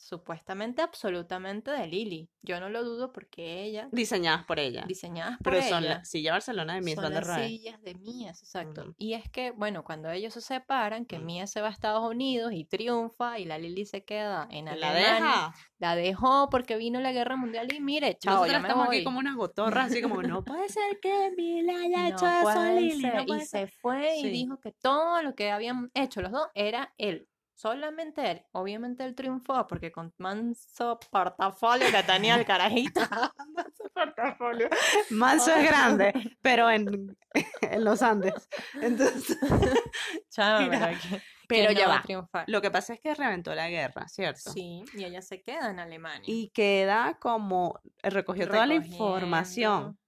supuestamente 0.05 0.83
absolutamente 0.83 1.71
de 1.71 1.87
Lili. 1.87 2.29
Yo 2.43 2.61
no 2.61 2.69
lo 2.69 2.85
dudo 2.85 3.13
porque 3.13 3.63
ella, 3.65 3.89
Diseñadas 3.91 4.45
por 4.45 4.59
ella. 4.61 4.85
diseñadas 4.87 5.39
por 5.39 5.55
Pero 5.55 5.67
son 5.67 5.85
ella, 5.85 5.95
la 5.99 6.05
silla 6.05 6.33
Barcelona 6.33 6.75
de 6.75 6.81
Miss 6.83 6.95
son 6.97 7.05
Van 7.05 7.15
der 7.15 7.27
las 7.27 7.47
sillas 7.47 7.83
de 7.83 7.95
Mies, 7.95 8.43
exacto. 8.43 8.95
Y 8.99 9.15
es 9.15 9.29
que, 9.31 9.51
bueno, 9.53 9.83
cuando 9.85 10.11
ellos 10.11 10.35
se 10.35 10.41
separan, 10.43 11.07
que 11.07 11.19
Mm. 11.19 11.25
Mies 11.25 11.51
se 11.51 11.61
va 11.61 11.69
a 11.69 11.71
Estados 11.71 12.09
Unidos 12.09 12.53
y 12.53 12.65
triunfa 12.65 13.39
y 13.39 13.45
la 13.47 13.59
Lili 13.59 13.87
se 13.87 14.05
queda 14.05 14.47
en 14.51 14.67
La 14.67 14.73
Alemania. 14.73 15.01
deja. 15.15 15.55
La 15.79 15.97
dejó 15.97 16.49
porque 16.51 16.77
vino 16.77 17.01
la 17.01 17.13
guerra 17.13 17.37
mundial 17.37 17.69
y 17.73 17.81
mire, 17.81 18.17
chao, 18.19 18.35
Nosotros 18.35 18.53
ya 18.53 18.61
me 18.61 18.69
estamos 18.69 18.87
voy. 18.87 18.97
aquí 18.97 19.05
como 19.05 19.19
unas 19.19 19.37
gotorras, 19.37 19.87
así 19.91 20.01
como, 20.03 20.23
no 20.23 20.45
puede 20.45 20.69
ser 20.69 20.99
que 21.01 21.31
Mila 21.37 21.75
haya 21.81 22.03
No 22.03 22.09
hecho 22.09 22.27
eso 22.27 22.65
no 22.65 22.81
y 23.23 23.27
puede 23.27 23.41
ser. 23.47 23.69
se 23.69 23.75
fue 23.81 24.17
y 24.19 24.29
dijo 24.31 24.61
que 24.61 24.73
todo 24.73 25.23
lo 25.23 25.35
que 25.35 25.51
habían 25.51 25.91
hecho 25.95 26.21
los 26.23 26.31
dos 26.33 26.47
era 26.55 26.93
él. 26.99 27.27
Solamente 27.65 28.31
él. 28.31 28.43
Obviamente 28.53 29.05
él 29.07 29.15
triunfó 29.15 29.67
porque 29.67 29.91
con 29.91 30.13
manso 30.19 31.01
portafolio 31.11 31.87
que 31.91 32.03
tenía 32.03 32.35
el 32.35 32.45
carajito. 32.45 33.01
manso 33.55 33.85
portafolio. 33.95 34.69
Manso 35.09 35.51
es 35.51 35.65
grande, 35.67 36.13
pero 36.43 36.69
en, 36.71 37.17
en 37.63 37.85
los 37.85 38.03
Andes. 38.03 38.51
Entonces, 38.83 39.39
Mira, 40.37 40.69
pero, 40.69 40.99
que- 41.01 41.23
pero 41.49 41.69
que 41.71 41.75
ya 41.75 41.85
no 41.87 41.91
va. 41.95 42.03
triunfar. 42.03 42.45
Lo 42.49 42.61
que 42.61 42.71
pasa 42.71 42.93
es 42.93 43.01
que 43.01 43.15
reventó 43.15 43.55
la 43.55 43.71
guerra, 43.71 44.09
¿cierto? 44.09 44.53
Sí, 44.53 44.85
y 44.93 45.05
ella 45.05 45.23
se 45.23 45.41
queda 45.41 45.71
en 45.71 45.79
Alemania. 45.79 46.25
Y 46.27 46.51
queda 46.51 47.17
como, 47.19 47.81
recogió 48.03 48.47
toda 48.47 48.67
la 48.67 48.75
información. 48.75 49.99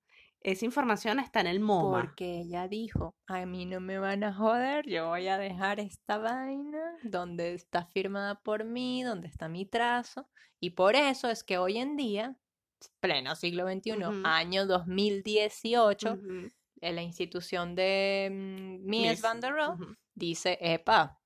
Esa 0.46 0.64
información 0.64 1.18
está 1.18 1.40
en 1.40 1.48
el 1.48 1.58
MoMA. 1.58 2.02
Porque 2.02 2.38
ella 2.38 2.68
dijo, 2.68 3.16
a 3.26 3.44
mí 3.46 3.66
no 3.66 3.80
me 3.80 3.98
van 3.98 4.22
a 4.22 4.32
joder, 4.32 4.86
yo 4.88 5.08
voy 5.08 5.26
a 5.26 5.38
dejar 5.38 5.80
esta 5.80 6.18
vaina 6.18 6.78
donde 7.02 7.54
está 7.54 7.84
firmada 7.86 8.36
por 8.36 8.62
mí, 8.64 9.02
donde 9.02 9.26
está 9.26 9.48
mi 9.48 9.66
trazo. 9.66 10.28
Y 10.60 10.70
por 10.70 10.94
eso 10.94 11.28
es 11.28 11.42
que 11.42 11.58
hoy 11.58 11.78
en 11.78 11.96
día, 11.96 12.36
pleno 13.00 13.34
siglo 13.34 13.66
XXI, 13.68 14.22
año 14.22 14.66
2018, 14.66 16.12
Ujú, 16.12 16.48
eh, 16.80 16.92
la 16.92 17.02
institución 17.02 17.74
de 17.74 18.28
mm, 18.30 18.88
Mies 18.88 19.10
Miss, 19.14 19.22
van 19.22 19.40
der 19.40 19.52
Rohe 19.52 19.96
dice, 20.14 20.58
epa, 20.60 21.18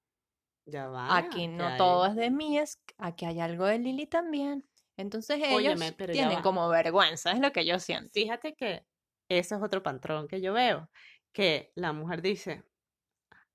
Ya 0.65 0.89
va. 0.89 1.15
aquí 1.19 1.47
no 1.47 1.67
hay- 1.67 1.77
todo 1.77 2.07
es 2.07 2.15
de 2.17 2.31
Mies, 2.31 2.81
aquí 2.97 3.27
hay 3.27 3.41
algo 3.41 3.67
de 3.67 3.79
Lili 3.81 4.07
también. 4.07 4.65
Entonces 4.97 5.37
ellos 5.39 5.57
Óyeme, 5.57 5.93
tienen 5.93 6.41
como 6.41 6.69
vergüenza, 6.71 7.33
es 7.33 7.41
lo 7.41 7.53
que 7.53 7.67
yo 7.67 7.79
siento. 7.79 8.11
Fíjate 8.15 8.55
que 8.55 8.87
ese 9.39 9.55
es 9.55 9.63
otro 9.63 9.83
patrón 9.83 10.29
que 10.29 10.41
yo 10.41 10.53
veo, 10.53 10.91
que 11.33 11.73
la 11.75 11.93
mujer 11.93 12.21
dice, 12.23 12.65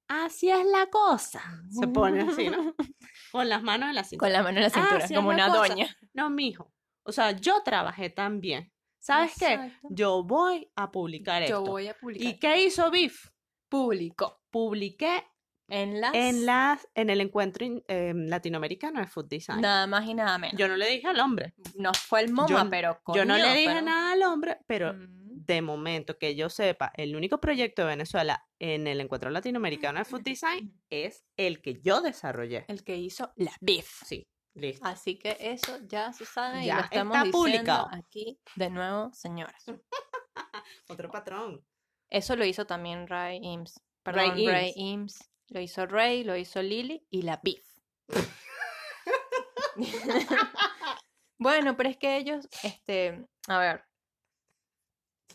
así 0.07 0.49
es 0.49 0.65
la 0.65 0.87
cosa. 0.87 1.41
Se 1.69 1.87
pone 1.87 2.21
así, 2.21 2.49
¿no? 2.49 2.73
Con 3.31 3.49
las 3.49 3.61
manos 3.63 3.89
en 3.89 3.95
la 3.95 4.03
cintura. 4.03 4.27
Con 4.29 4.33
la 4.33 4.43
mano 4.43 4.57
en 4.57 4.63
la 4.63 4.69
cintura, 4.69 5.03
Así 5.03 5.13
como 5.13 5.29
una 5.29 5.47
cosa. 5.49 5.67
doña. 5.73 5.97
No, 6.13 6.29
mijo. 6.29 6.71
O 7.03 7.11
sea, 7.11 7.31
yo 7.31 7.61
trabajé 7.63 8.09
también. 8.09 8.71
¿Sabes 8.99 9.33
qué? 9.37 9.71
Yo 9.89 10.23
voy 10.23 10.71
a 10.75 10.91
publicar 10.91 11.41
Yo 11.43 11.59
esto. 11.59 11.61
voy 11.71 11.87
a 11.87 11.93
publicar. 11.93 12.27
¿Y 12.27 12.39
qué 12.39 12.63
hizo 12.63 12.89
Biff? 12.89 13.29
Publicó 13.69 14.41
Publiqué 14.49 15.23
en 15.67 15.99
las 15.99 16.13
en 16.15 16.45
las 16.45 16.87
en 16.95 17.09
el 17.09 17.19
encuentro 17.21 17.65
in- 17.65 17.83
eh, 17.87 18.13
latinoamericano 18.15 18.99
de 19.01 19.07
Food 19.07 19.27
Design. 19.27 19.61
nada 19.61 19.85
más 19.85 20.05
y 20.05 20.13
nada 20.13 20.37
menos. 20.37 20.57
Yo 20.57 20.67
no 20.67 20.75
le 20.77 20.87
dije 20.89 21.07
al 21.07 21.19
hombre. 21.19 21.53
no 21.75 21.93
fue 21.93 22.21
el 22.21 22.31
MoMA, 22.31 22.47
yo- 22.63 22.69
pero 22.69 23.01
yo 23.13 23.25
no 23.25 23.35
le 23.37 23.53
dije 23.53 23.67
pero- 23.73 23.81
nada 23.81 24.13
al 24.13 24.23
hombre, 24.23 24.57
pero 24.65 24.93
Mm, 24.93 25.24
de 25.45 25.61
momento 25.61 26.17
que 26.17 26.35
yo 26.35 26.49
sepa, 26.49 26.91
el 26.95 27.15
único 27.15 27.39
proyecto 27.39 27.83
de 27.83 27.89
Venezuela 27.89 28.47
en 28.59 28.87
el 28.87 29.01
encuentro 29.01 29.29
latinoamericano 29.29 29.99
de 29.99 30.05
Food 30.05 30.23
Design 30.23 30.81
es 30.89 31.25
el 31.37 31.61
que 31.61 31.81
yo 31.81 32.01
desarrollé. 32.01 32.65
El 32.67 32.83
que 32.83 32.97
hizo 32.97 33.31
la 33.35 33.51
BIF. 33.61 34.03
Sí, 34.05 34.27
listo. 34.53 34.85
Así 34.85 35.17
que 35.17 35.37
eso 35.39 35.79
ya 35.87 36.13
se 36.13 36.25
sabe 36.25 36.63
y 36.63 36.67
Ya 36.67 36.77
lo 36.77 36.81
estamos 36.83 37.15
está 37.15 37.23
diciendo 37.25 37.39
publicado. 37.39 37.89
aquí 37.91 38.39
de 38.55 38.69
nuevo, 38.69 39.13
señoras. 39.13 39.63
Otro 40.89 41.09
patrón. 41.09 41.65
Eso 42.09 42.35
lo 42.35 42.45
hizo 42.45 42.65
también 42.65 43.07
Ray 43.07 43.39
Eames. 43.43 43.79
Perdón, 44.03 44.31
Ray 44.31 44.47
Ray, 44.47 44.73
Eames. 44.75 44.77
Eames. 44.77 45.31
Lo 45.49 45.59
hizo 45.59 45.85
Ray, 45.85 46.23
lo 46.23 46.35
hizo 46.35 46.61
Lily 46.61 47.05
y 47.09 47.21
la 47.23 47.39
BIF. 47.43 47.63
Bueno, 51.37 51.75
pero 51.75 51.89
es 51.89 51.97
que 51.97 52.17
ellos, 52.17 52.47
este, 52.63 53.25
a 53.47 53.59
ver. 53.59 53.83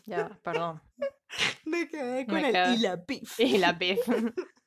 Ya, 0.05 0.39
perdón. 0.43 0.81
Me 1.65 1.87
quedé 1.87 2.25
con 2.25 2.37
el 2.37 2.75
y 2.75 2.77
la 2.79 3.05
pif. 3.05 3.39
Y 3.39 3.57
la 3.57 3.77
pif. 3.77 3.99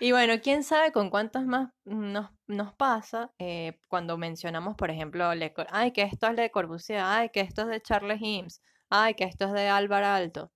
Y 0.00 0.10
bueno, 0.10 0.34
quién 0.42 0.64
sabe 0.64 0.90
con 0.90 1.08
cuántos 1.08 1.46
más 1.46 1.70
nos, 1.84 2.28
nos 2.48 2.74
pasa 2.74 3.32
eh, 3.38 3.78
cuando 3.86 4.18
mencionamos, 4.18 4.76
por 4.76 4.90
ejemplo, 4.90 5.32
Le 5.34 5.54
ay, 5.70 5.92
que 5.92 6.02
esto 6.02 6.26
es 6.26 6.36
de 6.36 6.50
Corbusier, 6.50 7.00
ay, 7.00 7.30
que 7.30 7.40
esto 7.40 7.62
es 7.62 7.68
de 7.68 7.80
Charles 7.80 8.20
Himes, 8.20 8.60
ay, 8.90 9.14
que 9.14 9.24
esto 9.24 9.46
es 9.46 9.52
de 9.52 9.68
Álvaro 9.68 10.06
Alto 10.06 10.52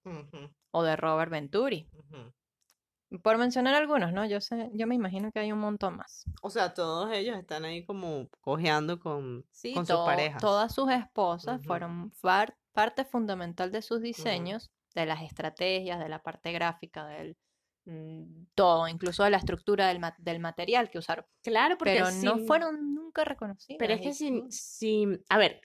o 0.72 0.82
de 0.82 0.96
Robert 0.96 1.30
Venturi. 1.30 1.88
Por 3.22 3.38
mencionar 3.38 3.74
algunos, 3.74 4.12
¿no? 4.12 4.26
Yo 4.26 4.40
sé, 4.40 4.70
yo 4.74 4.86
me 4.86 4.96
imagino 4.96 5.30
que 5.32 5.38
hay 5.38 5.50
un 5.50 5.60
montón 5.60 5.96
más. 5.96 6.24
O 6.42 6.50
sea, 6.50 6.74
todos 6.74 7.10
ellos 7.12 7.38
están 7.38 7.64
ahí 7.64 7.86
como 7.86 8.28
cojeando 8.40 8.98
con, 8.98 9.46
con 9.74 9.86
sus 9.86 9.96
parejas. 10.00 10.42
Todas 10.42 10.74
sus 10.74 10.90
esposas 10.90 11.64
fueron 11.64 12.12
parte 12.72 13.04
fundamental 13.04 13.72
de 13.72 13.82
sus 13.82 14.00
diseños, 14.00 14.70
de 14.94 15.06
las 15.06 15.22
estrategias, 15.22 15.98
de 15.98 16.08
la 16.08 16.22
parte 16.22 16.52
gráfica, 16.52 17.06
del 17.06 17.36
mm, 17.86 18.46
todo, 18.54 18.88
incluso 18.88 19.24
de 19.24 19.30
la 19.30 19.38
estructura 19.38 19.88
del, 19.88 20.00
del 20.18 20.40
material 20.40 20.90
que 20.90 20.98
usaron. 20.98 21.24
Claro, 21.42 21.76
porque 21.78 21.94
pero 21.94 22.10
no 22.22 22.38
fueron 22.46 22.94
nunca 22.94 23.24
reconocidos. 23.24 23.78
Pero 23.78 23.94
es 23.94 24.00
que 24.00 24.12
sin, 24.12 24.50
sin, 24.50 25.22
a 25.28 25.38
ver, 25.38 25.60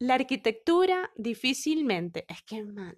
la 0.00 0.14
arquitectura 0.14 1.10
difícilmente, 1.16 2.24
es 2.28 2.42
que 2.42 2.62
no, 2.62 2.92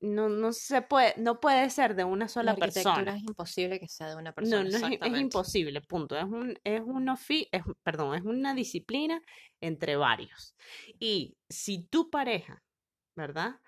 no, 0.00 0.28
no, 0.28 0.52
se 0.52 0.80
puede, 0.80 1.14
no 1.18 1.38
puede 1.38 1.68
ser 1.68 1.94
de 1.94 2.04
una 2.04 2.28
sola 2.28 2.54
persona. 2.56 2.82
La 2.82 2.90
arquitectura 2.90 3.16
es 3.16 3.22
imposible 3.22 3.80
que 3.80 3.88
sea 3.88 4.08
de 4.08 4.16
una 4.16 4.32
persona. 4.32 4.64
No, 4.64 4.78
no 4.78 4.86
es, 4.86 4.98
es, 5.00 5.20
imposible, 5.20 5.80
punto. 5.82 6.16
Es 6.16 6.24
un, 6.24 6.58
es 6.64 6.80
un 6.80 7.08
es, 7.28 7.62
perdón, 7.82 8.14
es 8.14 8.22
una 8.22 8.54
disciplina 8.54 9.20
entre 9.60 9.96
varios. 9.96 10.54
Y 10.98 11.36
si 11.48 11.84
tu 11.88 12.10
pareja, 12.10 12.62
¿verdad? 13.14 13.60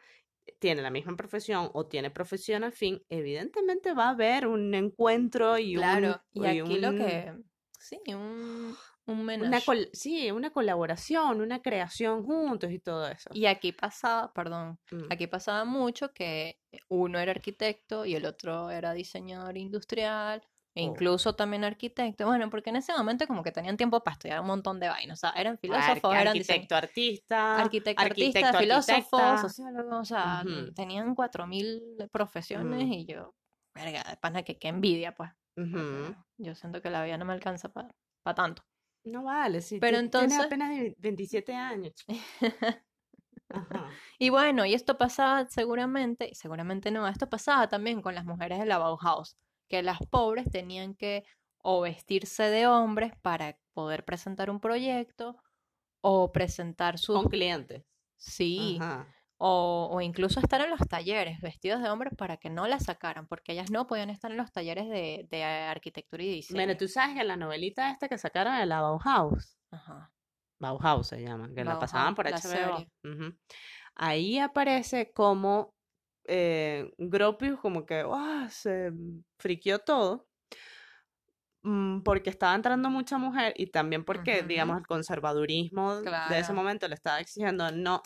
tiene 0.58 0.80
la 0.80 0.90
misma 0.90 1.16
profesión 1.16 1.70
o 1.74 1.86
tiene 1.86 2.10
profesión 2.10 2.64
afín, 2.64 3.02
evidentemente 3.08 3.94
va 3.94 4.06
a 4.06 4.10
haber 4.10 4.46
un 4.46 4.74
encuentro 4.74 5.58
y 5.58 5.74
claro, 5.74 6.22
y, 6.32 6.46
aquí 6.46 6.78
lo 6.78 6.92
que 6.92 7.34
sí, 7.78 7.98
un 8.14 8.76
una 9.06 9.60
sí, 9.92 10.30
una 10.30 10.50
colaboración, 10.50 11.40
una 11.40 11.62
creación 11.62 12.24
juntos 12.24 12.70
y 12.70 12.78
todo 12.78 13.08
eso. 13.08 13.30
Y 13.32 13.46
aquí 13.46 13.72
pasaba, 13.72 14.32
perdón, 14.32 14.78
mm. 14.90 15.04
aquí 15.10 15.26
pasaba 15.26 15.64
mucho 15.64 16.12
que 16.12 16.58
uno 16.88 17.18
era 17.18 17.30
arquitecto 17.30 18.04
y 18.04 18.14
el 18.14 18.26
otro 18.26 18.70
era 18.70 18.92
diseñador 18.92 19.56
industrial, 19.56 20.42
e 20.74 20.82
oh. 20.82 20.90
incluso 20.90 21.34
también 21.34 21.64
arquitecto. 21.64 22.26
Bueno, 22.26 22.50
porque 22.50 22.70
en 22.70 22.76
ese 22.76 22.92
momento 22.92 23.26
como 23.26 23.42
que 23.42 23.50
tenían 23.52 23.76
tiempo 23.76 24.00
para 24.00 24.12
estudiar 24.12 24.40
un 24.40 24.46
montón 24.46 24.78
de 24.78 24.88
vainas. 24.88 25.18
O 25.18 25.20
sea, 25.20 25.30
eran 25.30 25.56
filósofos, 25.56 26.12
eran 26.12 26.28
arquitecto, 26.28 26.76
artista, 26.76 27.56
arquitecto, 27.58 28.02
artista, 28.02 28.58
filósofos, 28.58 29.40
sociólogos, 29.40 30.00
o 30.00 30.04
sea, 30.04 30.44
tenían 30.74 31.14
cuatro 31.14 31.46
mil 31.46 31.82
profesiones 32.12 32.88
y 32.88 33.06
yo, 33.06 33.34
verga, 33.74 34.18
pana 34.20 34.42
que 34.42 34.58
qué 34.58 34.68
envidia, 34.68 35.14
pues. 35.14 35.30
Yo 36.36 36.54
siento 36.54 36.82
que 36.82 36.90
la 36.90 37.02
vida 37.02 37.16
no 37.16 37.24
me 37.24 37.32
alcanza 37.32 37.70
para 37.70 38.34
tanto. 38.34 38.62
No 39.06 39.24
vale, 39.24 39.62
sí. 39.62 39.78
Pero 39.80 39.98
entonces... 39.98 40.30
Tienes 40.30 40.46
apenas 40.46 40.94
27 40.98 41.54
años. 41.54 42.04
Y 44.18 44.30
bueno, 44.30 44.66
y 44.66 44.74
esto 44.74 44.98
pasaba 44.98 45.48
seguramente, 45.48 46.34
seguramente 46.34 46.90
no, 46.90 47.06
esto 47.06 47.30
pasaba 47.30 47.68
también 47.68 48.02
con 48.02 48.16
las 48.16 48.24
mujeres 48.24 48.58
de 48.58 48.66
la 48.66 48.78
Bauhaus, 48.78 49.36
que 49.68 49.84
las 49.84 50.00
pobres 50.10 50.50
tenían 50.50 50.96
que 50.96 51.22
o 51.58 51.80
vestirse 51.82 52.42
de 52.42 52.66
hombres 52.66 53.12
para 53.22 53.56
poder 53.72 54.04
presentar 54.04 54.50
un 54.50 54.58
proyecto 54.58 55.36
o 56.00 56.32
presentar 56.32 56.98
sus... 56.98 57.14
Con 57.14 57.30
clientes. 57.30 57.84
Sí. 58.16 58.78
Ajá 58.80 59.15
o, 59.38 60.00
incluso 60.00 60.40
estar 60.40 60.60
en 60.60 60.70
los 60.70 60.80
talleres 60.88 61.40
vestidos 61.40 61.82
de 61.82 61.90
hombres 61.90 62.14
para 62.16 62.38
que 62.38 62.48
no 62.48 62.66
la 62.66 62.80
sacaran, 62.80 63.26
porque 63.26 63.52
ellas 63.52 63.70
no 63.70 63.86
podían 63.86 64.10
estar 64.10 64.30
en 64.30 64.36
los 64.36 64.52
talleres 64.52 64.88
de, 64.88 65.44
arquitectura 65.44 66.22
y 66.22 66.28
diseño. 66.36 66.58
Bueno, 66.58 66.76
tú 66.76 66.88
sabes 66.88 67.16
que 67.16 67.24
la 67.24 67.36
novelita 67.36 67.90
esta 67.90 68.08
que 68.08 68.18
sacaron 68.18 68.58
de 68.58 68.66
la 68.66 68.80
Bauhaus, 68.80 69.58
Ajá. 69.70 70.12
Bauhaus 70.58 71.08
se 71.08 71.22
llama, 71.22 71.50
que 71.54 71.64
la 71.64 71.78
pasaban 71.78 72.14
por 72.14 72.26
HBO. 72.26 72.86
Ahí 73.94 74.38
aparece 74.38 75.12
como 75.12 75.74
eh, 76.24 76.90
Gropius 76.98 77.60
como 77.60 77.86
que 77.86 78.04
se 78.50 78.92
friqueó 79.38 79.78
todo 79.78 80.26
porque 82.04 82.30
estaba 82.30 82.54
entrando 82.54 82.90
mucha 82.90 83.18
mujer 83.18 83.52
y 83.56 83.66
también 83.68 84.04
porque, 84.04 84.42
digamos, 84.42 84.78
el 84.78 84.86
conservadurismo 84.86 85.96
de 85.96 86.38
ese 86.38 86.52
momento 86.52 86.86
le 86.86 86.94
estaba 86.94 87.18
exigiendo, 87.18 87.70
no, 87.72 88.02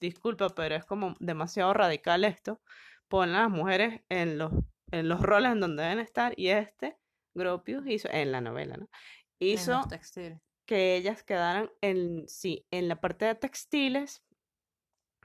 disculpa, 0.00 0.48
pero 0.48 0.74
es 0.74 0.84
como 0.84 1.14
demasiado 1.20 1.72
radical 1.74 2.24
esto, 2.24 2.60
ponen 3.08 3.36
a 3.36 3.42
las 3.42 3.50
mujeres 3.50 4.00
en 4.08 4.38
los, 4.38 4.52
en 4.90 5.08
los 5.08 5.20
roles 5.22 5.52
en 5.52 5.60
donde 5.60 5.84
deben 5.84 6.00
estar 6.00 6.34
y 6.36 6.48
este, 6.48 6.96
Gropius, 7.34 7.86
hizo, 7.86 8.08
en 8.10 8.32
la 8.32 8.40
novela, 8.40 8.76
¿no? 8.76 8.88
Hizo 9.38 9.82
que 10.66 10.96
ellas 10.96 11.22
quedaran 11.22 11.70
en, 11.82 12.26
sí, 12.28 12.66
en 12.70 12.88
la 12.88 13.00
parte 13.00 13.26
de 13.26 13.34
textiles, 13.36 14.22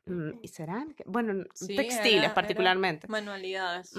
mm, 0.06 0.32
¿Y 0.44 0.48
serán? 0.50 0.96
Bueno, 1.06 1.44
textiles 1.76 2.32
particularmente. 2.34 3.08
manualidades. 3.08 3.96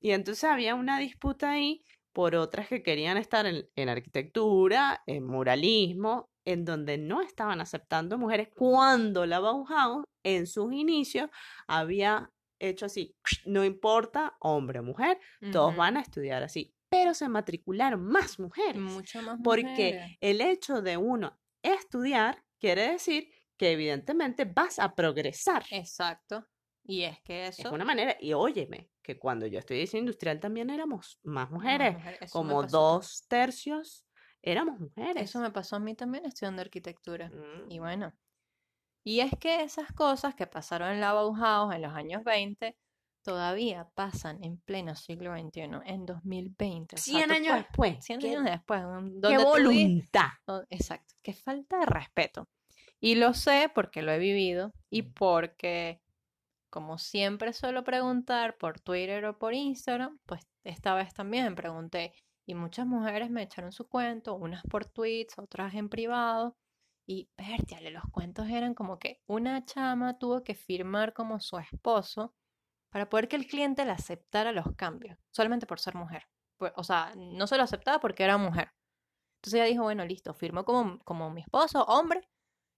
Y 0.00 0.12
entonces 0.12 0.44
había 0.44 0.74
una 0.74 0.98
disputa 0.98 1.50
ahí 1.50 1.84
por 2.12 2.34
otras 2.34 2.68
que 2.68 2.82
querían 2.82 3.16
estar 3.16 3.46
en, 3.46 3.88
arquitectura, 3.88 5.02
en 5.06 5.26
muralismo, 5.26 6.30
en 6.44 6.64
donde 6.64 6.98
no 6.98 7.20
estaban 7.20 7.60
aceptando 7.60 8.18
mujeres, 8.18 8.48
cuando 8.54 9.26
la 9.26 9.40
Bauhaus 9.40 10.04
en 10.24 10.46
sus 10.46 10.72
inicios 10.72 11.30
había 11.66 12.30
hecho 12.58 12.86
así, 12.86 13.14
no 13.46 13.64
importa 13.64 14.36
hombre 14.40 14.80
o 14.80 14.82
mujer, 14.82 15.18
todos 15.52 15.76
van 15.76 15.96
a 15.96 16.00
estudiar 16.00 16.42
así, 16.42 16.74
pero 16.90 17.14
se 17.14 17.28
matricularon 17.28 18.02
más 18.02 18.38
mujeres. 18.38 18.80
Mucho 18.80 19.22
más 19.22 19.38
porque 19.42 20.16
el 20.20 20.40
hecho 20.40 20.80
de 20.82 20.96
uno 20.96 21.38
estudiar 21.62 22.44
quiere 22.58 22.92
decir 22.92 23.30
que 23.58 23.72
evidentemente 23.72 24.44
vas 24.44 24.78
a 24.78 24.94
progresar. 24.94 25.64
Exacto. 25.70 26.46
Y 26.88 27.02
es 27.02 27.20
que 27.20 27.48
eso... 27.48 27.68
Es 27.68 27.72
una 27.72 27.84
manera, 27.84 28.16
y 28.18 28.32
óyeme, 28.32 28.88
que 29.02 29.18
cuando 29.18 29.46
yo 29.46 29.58
estudié 29.58 29.80
diseño 29.80 30.00
industrial 30.00 30.40
también 30.40 30.70
éramos 30.70 31.20
más 31.22 31.50
mujeres, 31.50 31.96
como 32.32 32.62
dos 32.62 33.26
tercios 33.28 34.06
éramos 34.40 34.80
mujeres. 34.80 35.24
Eso 35.24 35.38
me 35.40 35.50
pasó 35.50 35.76
a 35.76 35.80
mí 35.80 35.94
también 35.94 36.24
estudiando 36.24 36.62
arquitectura. 36.62 37.28
Mm. 37.28 37.70
Y 37.70 37.78
bueno, 37.78 38.14
y 39.04 39.20
es 39.20 39.32
que 39.38 39.62
esas 39.62 39.92
cosas 39.92 40.34
que 40.34 40.46
pasaron 40.46 40.90
en 40.90 41.00
la 41.00 41.12
Bauhaus 41.12 41.74
en 41.74 41.82
los 41.82 41.92
años 41.92 42.24
20 42.24 42.74
todavía 43.22 43.86
pasan 43.94 44.42
en 44.42 44.58
pleno 44.58 44.96
siglo 44.96 45.36
XXI, 45.36 45.68
en 45.84 46.06
2020. 46.06 46.96
100 46.96 47.30
años 47.30 47.56
después. 47.56 48.02
100 48.02 48.24
años 48.24 48.44
después. 48.44 48.82
¡Qué 49.22 49.36
voluntad! 49.36 50.28
Exacto, 50.70 51.14
qué 51.22 51.34
falta 51.34 51.80
de 51.80 51.86
respeto. 51.86 52.48
Y 52.98 53.16
lo 53.16 53.34
sé 53.34 53.70
porque 53.74 54.00
lo 54.00 54.10
he 54.12 54.18
vivido 54.18 54.72
y 54.88 55.02
mm. 55.02 55.12
porque 55.12 56.00
como 56.70 56.98
siempre 56.98 57.52
suelo 57.52 57.84
preguntar 57.84 58.56
por 58.58 58.80
Twitter 58.80 59.24
o 59.26 59.38
por 59.38 59.54
Instagram, 59.54 60.18
pues 60.26 60.46
esta 60.64 60.94
vez 60.94 61.14
también 61.14 61.54
pregunté 61.54 62.12
y 62.46 62.54
muchas 62.54 62.86
mujeres 62.86 63.30
me 63.30 63.42
echaron 63.42 63.72
su 63.72 63.88
cuento, 63.88 64.34
unas 64.34 64.62
por 64.64 64.86
tweets, 64.86 65.38
otras 65.38 65.74
en 65.74 65.88
privado. 65.90 66.56
Y 67.06 67.30
vértiale, 67.36 67.90
los 67.90 68.04
cuentos 68.10 68.48
eran 68.48 68.74
como 68.74 68.98
que 68.98 69.20
una 69.26 69.64
chama 69.64 70.18
tuvo 70.18 70.42
que 70.44 70.54
firmar 70.54 71.12
como 71.12 71.40
su 71.40 71.58
esposo 71.58 72.34
para 72.90 73.08
poder 73.08 73.28
que 73.28 73.36
el 73.36 73.46
cliente 73.46 73.84
le 73.84 73.92
aceptara 73.92 74.52
los 74.52 74.74
cambios, 74.76 75.18
solamente 75.30 75.66
por 75.66 75.78
ser 75.80 75.94
mujer. 75.94 76.24
Pues, 76.58 76.72
o 76.76 76.84
sea, 76.84 77.12
no 77.16 77.46
se 77.46 77.56
lo 77.56 77.62
aceptaba 77.64 78.00
porque 78.00 78.24
era 78.24 78.38
mujer. 78.38 78.72
Entonces 79.36 79.54
ella 79.60 79.64
dijo, 79.64 79.82
bueno, 79.84 80.04
listo, 80.04 80.34
firmó 80.34 80.64
como, 80.64 80.98
como 81.00 81.30
mi 81.30 81.42
esposo, 81.42 81.84
hombre, 81.84 82.28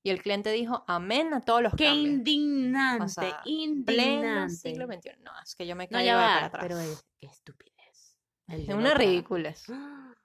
y 0.02 0.10
el 0.10 0.22
cliente 0.22 0.50
dijo, 0.50 0.84
amén 0.86 1.34
a 1.34 1.42
todos 1.42 1.62
los 1.62 1.74
Qué 1.74 1.84
cambios. 1.84 2.06
indignante, 2.06 3.20
o 3.20 3.40
indignante. 3.44 3.92
Pleno 3.92 4.48
siglo 4.48 4.86
XXI. 4.86 5.10
No, 5.22 5.32
es 5.42 5.54
que 5.54 5.66
yo 5.66 5.76
me 5.76 5.88
caigo 5.88 6.12
no, 6.12 6.18
para 6.18 6.46
atrás. 6.46 6.62
Pero 6.62 6.78
es, 6.78 7.04
qué 7.18 7.26
estupidez. 7.26 8.16
Es 8.48 8.68
una 8.68 8.94
ridiculez. 8.94 9.64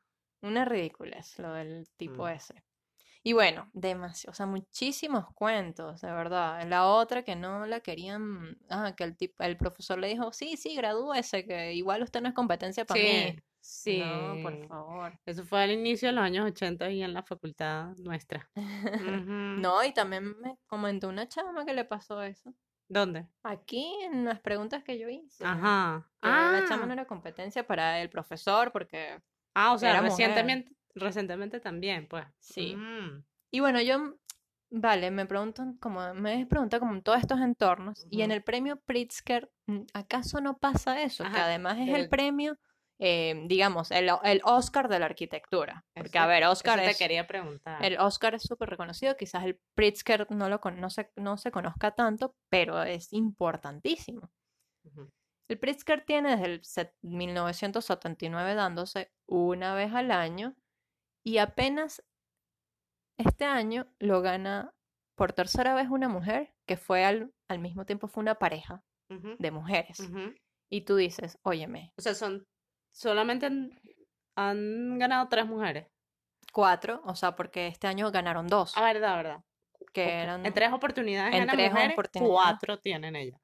Una 0.42 0.64
ridiculez 0.64 1.40
lo 1.40 1.54
del 1.54 1.90
tipo 1.98 2.26
mm. 2.26 2.28
ese. 2.28 2.64
Y 3.24 3.34
bueno, 3.34 3.68
demasiado, 3.74 4.32
o 4.32 4.36
sea, 4.36 4.46
muchísimos 4.46 5.26
cuentos, 5.34 6.02
de 6.02 6.12
verdad. 6.12 6.64
La 6.68 6.86
otra 6.86 7.24
que 7.24 7.36
no 7.36 7.66
la 7.66 7.80
querían, 7.80 8.56
ah, 8.70 8.94
que 8.96 9.04
el 9.04 9.18
tipo, 9.18 9.44
el 9.44 9.58
profesor 9.58 9.98
le 9.98 10.10
dijo, 10.10 10.32
sí, 10.32 10.56
sí, 10.58 10.76
gradúese, 10.76 11.48
que 11.48 11.74
igual 11.74 12.04
usted 12.04 12.22
no 12.22 12.30
es 12.30 12.36
competencia 12.36 12.86
para 12.86 13.02
mí. 13.02 13.36
Sí, 13.68 14.00
no, 14.00 14.44
por 14.44 14.68
favor. 14.68 15.20
Eso 15.26 15.44
fue 15.44 15.64
al 15.64 15.72
inicio 15.72 16.10
de 16.10 16.14
los 16.14 16.24
años 16.24 16.46
80 16.46 16.92
y 16.92 17.02
en 17.02 17.16
la 17.16 17.24
facultad 17.24 17.96
nuestra. 17.98 18.48
no, 19.60 19.84
y 19.84 19.92
también 19.92 20.40
me 20.40 20.60
comentó 20.68 21.10
una 21.10 21.28
chama 21.28 21.66
que 21.66 21.74
le 21.74 21.84
pasó 21.84 22.22
eso. 22.22 22.54
¿Dónde? 22.88 23.28
Aquí 23.42 23.92
en 24.04 24.26
las 24.26 24.40
preguntas 24.40 24.84
que 24.84 25.00
yo 25.00 25.10
hice. 25.10 25.44
Ajá. 25.44 26.08
La 26.22 26.64
chama 26.68 26.84
ah. 26.84 26.86
no 26.86 26.94
era 26.94 27.06
competencia 27.06 27.66
para 27.66 28.02
el 28.02 28.10
profesor 28.12 28.72
porque. 28.72 29.20
Ah, 29.56 29.74
o 29.74 29.80
sea, 29.80 30.00
recientemente, 30.00 30.72
recientemente 30.94 31.60
también, 31.60 32.08
pues. 32.08 32.24
Sí. 32.40 32.76
Mm. 32.76 33.24
Y 33.50 33.62
bueno, 33.62 33.82
yo, 33.82 34.16
vale, 34.70 35.10
me 35.10 35.26
preguntan 35.26 35.78
como, 35.78 36.14
me 36.14 36.46
preguntan 36.46 36.80
como 36.80 36.94
en 36.94 37.02
todos 37.02 37.20
estos 37.20 37.40
entornos, 37.40 38.06
y 38.12 38.22
en 38.22 38.30
el 38.30 38.44
premio 38.44 38.80
Pritzker, 38.82 39.52
mm, 39.66 39.86
¿acaso 39.94 40.40
no 40.40 40.58
pasa 40.58 41.02
eso? 41.02 41.24
Que 41.24 41.30
Ajá, 41.30 41.46
además 41.46 41.80
es 41.80 41.90
el 41.90 42.02
el- 42.02 42.10
premio, 42.10 42.60
eh, 43.00 43.44
digamos, 43.48 43.92
el, 43.92 44.10
el 44.24 44.42
Oscar 44.46 44.88
de 44.88 45.00
la 45.00 45.06
arquitectura. 45.08 45.84
Porque, 45.94 46.18
a 46.18 46.22
Eso- 46.22 46.30
ver, 46.30 46.44
eso 46.44 46.52
Oscar 46.52 46.80
te 46.80 46.92
es... 46.92 46.98
quería 46.98 47.28
preguntar. 47.28 47.84
El 47.84 48.00
Oscar 48.00 48.36
es 48.36 48.44
súper 48.44 48.70
reconocido, 48.70 49.16
quizás 49.18 49.44
el 49.44 49.60
Pritzker 49.76 50.28
no, 50.32 50.48
lo, 50.50 50.60
no, 50.76 50.90
se, 50.90 51.10
no 51.18 51.38
se 51.38 51.52
conozca 51.52 51.92
tanto, 51.92 52.36
pero 52.50 52.82
es 52.84 53.12
importantísimo. 53.14 54.30
El 55.50 55.60
Pritzker 55.60 56.04
tiene 56.06 56.32
desde 56.38 56.46
el 56.54 56.64
set- 56.64 56.94
1979 57.02 58.56
dándose 58.56 59.12
una 59.28 59.74
vez 59.76 59.94
al 59.94 60.12
año 60.12 60.56
y 61.26 61.38
apenas 61.40 62.04
este 63.18 63.46
año 63.46 63.88
lo 64.00 64.22
gana 64.22 64.74
por 65.18 65.34
tercera 65.34 65.74
vez 65.74 65.88
una 65.90 66.10
mujer 66.10 66.54
que 66.68 66.78
fue 66.78 67.06
al, 67.06 67.32
al 67.50 67.60
mismo 67.60 67.86
tiempo 67.86 68.08
fue 68.08 68.22
una 68.22 68.36
pareja 68.36 68.84
de 69.10 69.52
mujeres. 69.52 70.00
ujú. 70.00 70.34
Y 70.72 70.82
tú 70.82 70.96
dices, 70.96 71.38
óyeme, 71.44 71.94
O 71.98 72.02
sea, 72.02 72.16
son 72.16 72.44
solamente 72.96 73.46
han, 73.48 73.72
han 74.36 74.98
ganado 75.00 75.28
tres 75.28 75.46
mujeres. 75.46 75.88
cuatro, 76.54 77.02
o 77.06 77.16
sea, 77.16 77.36
porque 77.36 77.68
este 77.68 77.88
año 77.88 78.10
ganaron 78.12 78.48
dos, 78.48 78.74
Ah, 78.78 78.84
verdad, 78.84 79.16
verdad. 79.18 79.44
que 79.94 80.10
eran... 80.22 80.46
En 80.46 80.54
tres 80.54 80.72
oportunidades 80.72 81.34
en 81.34 81.40
ganan 81.42 81.56
tres 81.56 81.72
mujeres, 81.72 81.94
oportunidades. 81.94 82.34
cuatro 82.34 82.80
tienen 82.80 83.16
ellas. 83.16 83.40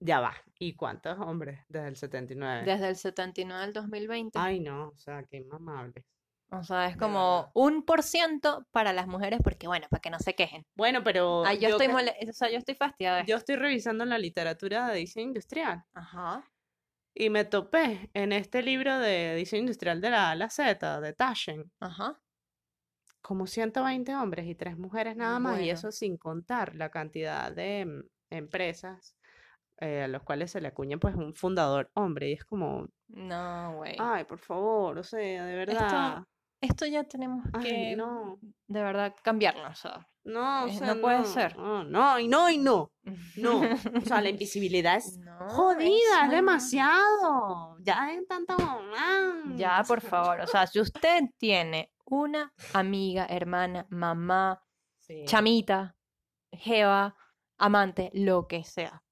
Ya 0.00 0.20
va. 0.20 0.34
¿Y 0.58 0.74
cuántos 0.74 1.18
hombres 1.18 1.60
desde 1.68 1.88
el 1.88 1.96
79? 1.96 2.64
Desde 2.64 2.88
el 2.88 2.96
79 2.96 3.62
al 3.64 3.72
2020. 3.72 4.38
Ay, 4.38 4.60
no, 4.60 4.88
o 4.88 4.98
sea, 4.98 5.22
qué 5.24 5.38
inmamables. 5.38 6.04
O 6.50 6.62
sea, 6.62 6.86
es 6.86 6.98
como 6.98 7.50
un 7.54 7.82
por 7.82 8.02
ciento 8.02 8.66
para 8.72 8.92
las 8.92 9.06
mujeres, 9.06 9.40
porque 9.42 9.66
bueno, 9.66 9.86
para 9.90 10.02
que 10.02 10.10
no 10.10 10.18
se 10.18 10.34
quejen. 10.34 10.66
Bueno, 10.76 11.02
pero 11.02 11.44
Ay, 11.46 11.56
yo, 11.58 11.68
yo 11.70 11.76
estoy 11.76 11.86
que- 11.86 11.92
mole- 11.94 12.16
o 12.28 12.32
sea, 12.34 12.50
yo 12.50 12.58
estoy 12.58 12.74
fastidiada. 12.74 13.20
yo 13.20 13.36
esto. 13.36 13.52
estoy 13.52 13.56
revisando 13.56 14.04
la 14.04 14.18
literatura 14.18 14.88
de 14.88 14.98
diseño 14.98 15.28
industrial 15.28 15.82
Ajá. 15.94 16.44
Y 17.14 17.30
me 17.30 17.44
topé 17.44 18.10
en 18.14 18.32
este 18.32 18.62
libro 18.62 18.98
de 18.98 19.34
diseño 19.34 19.60
industrial 19.62 20.00
de 20.00 20.10
la 20.10 20.28
A 20.28 20.30
a 20.32 20.34
la 20.36 20.50
Z, 20.50 21.00
de 21.00 21.12
Taschen, 21.12 21.70
Ajá. 21.80 22.20
como 23.20 23.46
120 23.46 24.14
hombres 24.16 24.46
y 24.46 24.54
tres 24.54 24.78
mujeres 24.78 25.16
nada 25.16 25.38
más, 25.38 25.60
y 25.60 25.70
eso 25.70 25.92
sin 25.92 26.16
contar 26.16 26.74
la 26.74 26.90
cantidad 26.90 27.52
de 27.52 27.84
mm, 27.86 28.02
empresas 28.30 29.16
eh, 29.78 30.02
a 30.04 30.08
los 30.08 30.22
cuales 30.22 30.50
se 30.50 30.60
le 30.60 30.68
acuña 30.68 30.96
pues 30.98 31.14
un 31.14 31.34
fundador 31.34 31.90
hombre, 31.94 32.30
y 32.30 32.32
es 32.34 32.44
como, 32.44 32.88
No, 33.08 33.76
güey. 33.76 33.96
ay, 33.98 34.24
por 34.24 34.38
favor, 34.38 34.98
o 34.98 35.02
sea, 35.02 35.44
de 35.44 35.54
verdad, 35.56 36.24
Esto 36.60 36.86
ya 36.86 37.04
tenemos 37.04 37.44
ay, 37.52 37.62
que, 37.64 37.96
no, 37.96 38.38
de 38.68 38.82
verdad, 38.82 39.14
cambiarlo. 39.22 39.68
O 39.68 39.74
sea. 39.74 40.08
No, 40.24 40.64
o 40.64 40.66
eh, 40.68 40.72
sea, 40.72 40.94
no 40.94 41.00
puede 41.00 41.24
ser. 41.24 41.56
no, 41.56 41.84
no, 41.84 42.18
y 42.18 42.28
no, 42.28 42.48
y 42.50 42.58
no, 42.58 42.92
no, 43.36 43.60
o 43.60 44.00
sea, 44.04 44.20
la 44.20 44.28
invisibilidad 44.30 44.96
es 44.96 45.18
No, 45.18 45.48
jodida, 45.48 46.24
es 46.24 46.30
demasiado, 46.30 47.76
ya 47.80 48.12
es 48.12 48.26
tanta, 48.28 48.56
ah, 48.58 49.42
Ya, 49.56 49.82
por 49.86 50.00
favor. 50.00 50.40
O 50.40 50.46
sea, 50.46 50.66
si 50.66 50.80
usted 50.80 51.22
tiene 51.38 51.92
una 52.04 52.52
amiga, 52.74 53.26
hermana, 53.28 53.86
mamá, 53.90 54.62
Sí. 54.98 55.24
chamita, 55.26 55.96
jeva, 56.52 57.16
amante, 57.58 58.10
lo 58.14 58.46
que 58.46 58.62
sea. 58.62 59.02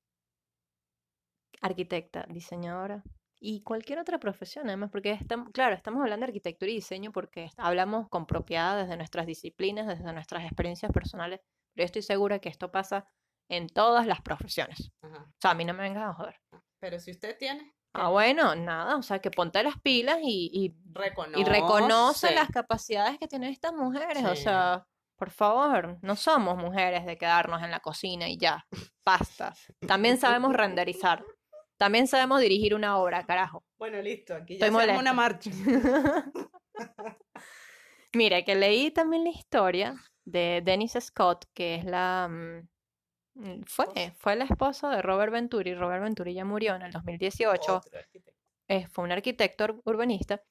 Arquitecta, 1.61 2.25
diseñadora 2.29 3.03
y 3.41 3.63
cualquier 3.63 3.99
otra 3.99 4.19
profesión, 4.19 4.69
además, 4.69 4.91
porque 4.91 5.13
estamos, 5.13 5.49
claro, 5.53 5.75
estamos 5.75 6.03
hablando 6.03 6.27
de 6.27 6.31
arquitectura 6.31 6.71
y 6.71 6.75
diseño 6.75 7.11
porque 7.11 7.51
hablamos 7.57 8.09
con 8.09 8.27
propiedad 8.27 8.77
desde 8.81 8.97
nuestras 8.97 9.27
disciplinas, 9.27 9.87
desde 9.87 10.13
nuestras 10.13 10.45
experiencias 10.45 10.93
personales, 10.93 11.41
pero 11.75 11.83
yo 11.83 11.87
estoy 11.87 12.03
segura 12.03 12.39
que 12.39 12.51
esto 12.51 12.71
pasa 12.71 13.09
en 13.49 13.69
todas 13.69 14.07
las 14.07 14.21
profesiones. 14.21 14.93
Ajá. 15.03 15.25
O 15.29 15.41
sea, 15.41 15.51
a 15.53 15.55
mí 15.55 15.65
no 15.65 15.75
me 15.75 15.83
vengas 15.83 16.11
a 16.11 16.15
joder. 16.15 16.41
Pero 16.81 17.01
si 17.01 17.11
usted 17.11 17.37
tiene, 17.39 17.75
Ah, 17.93 18.09
bueno, 18.09 18.55
nada, 18.55 18.97
o 18.97 19.03
sea, 19.03 19.19
que 19.19 19.33
ponte 19.33 19.63
las 19.65 19.81
pilas 19.81 20.19
y, 20.23 20.49
y 20.53 20.77
reconoce, 20.93 21.41
y 21.41 21.45
reconoce 21.45 22.35
las 22.35 22.49
capacidades 22.49 23.19
que 23.19 23.27
tienen 23.27 23.51
estas 23.51 23.73
mujeres. 23.73 24.25
O 24.25 24.37
sea, 24.37 24.87
por 25.17 25.31
favor, 25.31 25.99
no 26.01 26.15
somos 26.15 26.57
mujeres 26.57 27.05
de 27.05 27.19
quedarnos 27.19 27.63
en 27.63 27.71
la 27.73 27.81
cocina 27.81 28.29
y 28.29 28.39
ya, 28.39 28.65
basta. 29.05 29.55
También 29.87 30.19
sabemos 30.19 30.55
renderizar. 30.55 31.25
También 31.81 32.07
sabemos 32.07 32.43
dirigir 32.43 32.75
una 32.75 32.99
obra, 32.99 33.25
carajo. 33.25 33.65
Bueno, 33.79 34.03
listo, 34.03 34.35
aquí 34.35 34.59
ya 34.59 34.67
Estoy 34.67 34.87
una 34.99 35.15
marcha. 35.15 35.51
Mira, 38.13 38.43
que 38.45 38.55
leí 38.55 38.91
también 38.91 39.25
la 39.25 39.31
historia 39.31 39.95
de 40.27 40.61
Dennis 40.63 40.93
Scott, 41.01 41.47
que 41.55 41.77
es 41.77 41.87
la... 41.87 42.29
mm, 42.31 42.69
mm, 43.37 43.63
Fue, 43.65 43.87
fue 44.19 44.37
la 44.37 44.45
esposa 44.45 44.91
de 44.91 45.01
Robert 45.01 45.33
Venturi. 45.33 45.75
Robert 45.75 46.03
Venturi 46.03 46.35
ya 46.35 46.45
murió 46.45 46.75
en 46.75 46.83
el 46.83 46.93
2018. 46.93 47.77
Otro 47.77 47.99
arquitecto. 47.99 48.39
eh, 48.69 48.87
fue 48.89 49.05
un 49.05 49.13
arquitecto 49.13 49.65
ur- 49.65 49.81
urbanista 49.87 50.43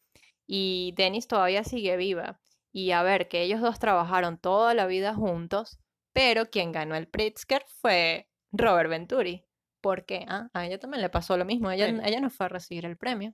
y 0.47 0.95
Dennis 0.97 1.27
todavía 1.27 1.63
sigue 1.63 1.95
viva. 1.95 2.39
Y 2.71 2.89
a 2.89 3.03
ver, 3.03 3.27
que 3.27 3.43
ellos 3.43 3.61
dos 3.61 3.77
trabajaron 3.77 4.39
toda 4.39 4.73
la 4.73 4.87
vida 4.87 5.13
juntos, 5.13 5.77
pero 6.11 6.49
quien 6.49 6.71
ganó 6.71 6.95
el 6.95 7.07
Pritzker 7.07 7.63
fue 7.81 8.29
Robert 8.51 8.89
Venturi. 8.89 9.45
¿Por 9.81 10.05
qué? 10.05 10.25
Ah, 10.27 10.49
a 10.53 10.65
ella 10.65 10.79
también 10.79 11.01
le 11.01 11.09
pasó 11.09 11.37
lo 11.37 11.45
mismo. 11.45 11.71
Ella, 11.71 11.87
Sí. 11.89 11.97
ella 12.03 12.19
no 12.19 12.29
fue 12.29 12.45
a 12.47 12.49
recibir 12.49 12.85
el 12.85 12.97
premio. 12.97 13.33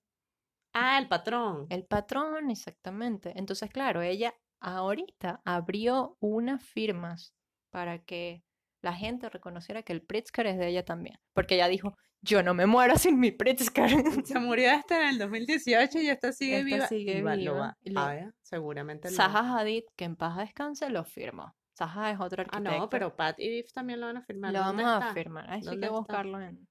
Ah, 0.74 0.98
el 1.00 1.08
patrón. 1.08 1.68
El 1.70 1.86
patrón, 1.86 2.52
exactamente. 2.52 3.34
Entonces, 3.36 3.70
claro, 3.70 4.02
ella 4.02 4.34
ahorita 4.60 5.42
abrió 5.46 6.18
unas 6.20 6.64
firmas 6.64 7.34
para 7.72 8.00
que 8.00 8.44
la 8.82 8.94
gente 8.94 9.30
reconociera 9.30 9.84
que 9.84 9.94
el 9.94 10.02
Pritzker 10.02 10.48
es 10.48 10.58
de 10.58 10.68
ella 10.68 10.84
también. 10.86 11.18
Porque 11.34 11.56
ella 11.56 11.68
dijo, 11.68 11.96
yo 12.22 12.44
no 12.44 12.54
me 12.54 12.66
muero 12.66 12.94
sin 13.10 13.20
mi 13.20 13.32
Pritzker. 13.32 13.90
Se 14.26 14.40
murió 14.40 14.70
esta 14.72 15.02
en 15.02 15.08
el 15.10 15.18
2018 15.18 16.00
y 16.00 16.10
esta 16.10 16.32
sigue 16.32 16.58
Esta 16.60 16.66
viva. 16.76 16.88
sigue 16.88 17.18
y 17.18 17.22
va- 17.22 17.36
lo 17.36 17.54
viva. 17.54 17.76
va- 17.96 18.12
ah, 18.12 18.32
seguramente 18.42 19.10
lo- 19.10 19.16
Zaha 19.16 19.58
Hadid, 19.60 19.84
que 19.96 20.06
en 20.06 20.16
paz 20.16 20.38
descanse, 20.38 20.90
lo 20.90 21.04
firmó. 21.06 21.56
Zaha 21.78 22.12
es 22.12 22.20
otro 22.20 22.42
Ah, 22.42 22.46
arquitecto. 22.46 22.78
no, 22.80 22.90
pero 22.90 23.16
Pat 23.16 23.40
y 23.40 23.50
Biff 23.50 23.72
también 23.74 24.00
lo 24.00 24.08
van 24.08 24.18
a 24.18 24.22
firmar. 24.24 24.54
lo 24.54 24.64
¿Dónde 24.64 24.84
vamos 24.84 25.02
a 25.02 25.08
está? 25.10 25.14
firmar. 25.14 25.50
Hay 25.50 25.62
¿Dónde 25.62 25.88
que 25.88 25.94
buscarlo 25.94 26.40
en, 26.42 26.68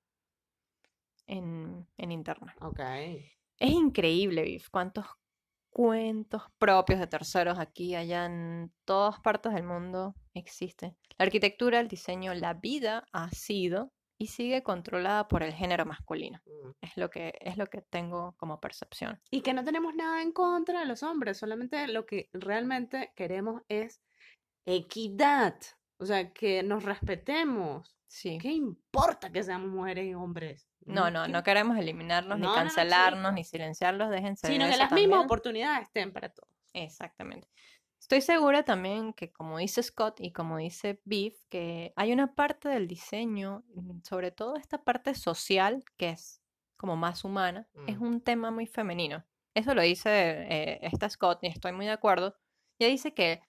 en, 1.26 1.86
en 1.96 2.12
internet. 2.12 2.54
Ok. 2.60 2.80
Es 2.80 3.70
increíble, 3.70 4.42
Viv, 4.42 4.64
cuántos 4.70 5.06
cuentos 5.70 6.42
propios 6.58 7.00
de 7.00 7.06
terceros 7.06 7.58
aquí, 7.58 7.94
allá 7.94 8.26
en 8.26 8.72
todas 8.84 9.20
partes 9.20 9.52
del 9.54 9.64
mundo 9.64 10.14
existen. 10.32 10.96
La 11.18 11.24
arquitectura, 11.26 11.80
el 11.80 11.88
diseño, 11.88 12.32
la 12.34 12.54
vida 12.54 13.06
ha 13.12 13.28
sido 13.30 13.92
y 14.16 14.28
sigue 14.28 14.62
controlada 14.62 15.26
por 15.26 15.42
el 15.42 15.52
género 15.52 15.84
masculino. 15.86 16.40
Mm. 16.46 16.70
Es 16.80 16.96
lo 16.96 17.10
que, 17.10 17.34
es 17.40 17.56
lo 17.56 17.66
que 17.66 17.82
tengo 17.82 18.34
como 18.36 18.60
percepción. 18.60 19.20
Y 19.30 19.40
que 19.40 19.52
no 19.52 19.64
tenemos 19.64 19.94
nada 19.94 20.22
en 20.22 20.32
contra 20.32 20.80
de 20.80 20.86
los 20.86 21.02
hombres, 21.02 21.38
solamente 21.38 21.86
lo 21.88 22.06
que 22.06 22.28
realmente 22.32 23.12
queremos 23.16 23.62
es 23.68 24.00
equidad. 24.66 25.56
O 25.98 26.06
sea, 26.06 26.32
que 26.32 26.62
nos 26.62 26.82
respetemos. 26.84 27.96
Sí. 28.06 28.38
¿Qué 28.38 28.52
importa 28.52 29.30
que 29.32 29.42
seamos 29.42 29.70
mujeres 29.70 30.06
y 30.06 30.14
hombres? 30.14 30.68
No, 30.86 31.10
no, 31.10 31.24
¿Qué 31.24 31.32
no 31.32 31.42
queremos 31.42 31.76
eliminarlos, 31.78 32.38
No, 32.38 32.42
ni 32.42 32.42
no, 32.42 32.48
no, 32.50 32.54
cancelarnos, 32.56 33.32
ni 33.32 33.42
silenciarlos, 33.42 34.10
déjense 34.10 34.46
de 34.46 34.52
Sino 34.52 34.68
que 34.68 34.76
las 34.76 34.92
mismas 34.92 35.24
oportunidades 35.24 35.84
estén 35.88 36.12
para 36.12 36.28
todos. 36.28 36.50
Exactamente. 36.74 37.48
Estoy 37.98 38.20
segura 38.20 38.64
también 38.64 39.14
que, 39.14 39.32
como 39.32 39.56
dice 39.58 39.82
Scott 39.82 40.20
y 40.20 40.30
como 40.30 40.58
dice 40.58 41.00
Beef, 41.04 41.34
que 41.48 41.94
hay 41.96 42.12
una 42.12 42.34
parte 42.34 42.68
del 42.68 42.86
diseño, 42.86 43.64
mm, 43.74 44.00
sobre 44.02 44.30
todo 44.30 44.56
esta 44.56 44.84
parte 44.84 45.14
social, 45.14 45.82
que 45.96 46.10
es 46.10 46.42
como 46.76 46.96
más 46.96 47.24
humana, 47.24 47.66
es 47.86 47.98
Mm. 47.98 48.02
un 48.02 48.20
tema 48.20 48.50
muy 48.50 48.66
femenino. 48.66 49.24
Eso 49.54 49.74
lo 49.74 49.80
dice 49.82 50.10
eh, 50.10 50.78
esta 50.82 51.08
Scott 51.08 51.38
y 51.42 51.46
estoy 51.46 51.72
muy 51.72 51.86
de 51.86 51.92
acuerdo. 51.92 52.36
Ella 52.78 52.90
dice 52.90 53.14
que 53.14 53.40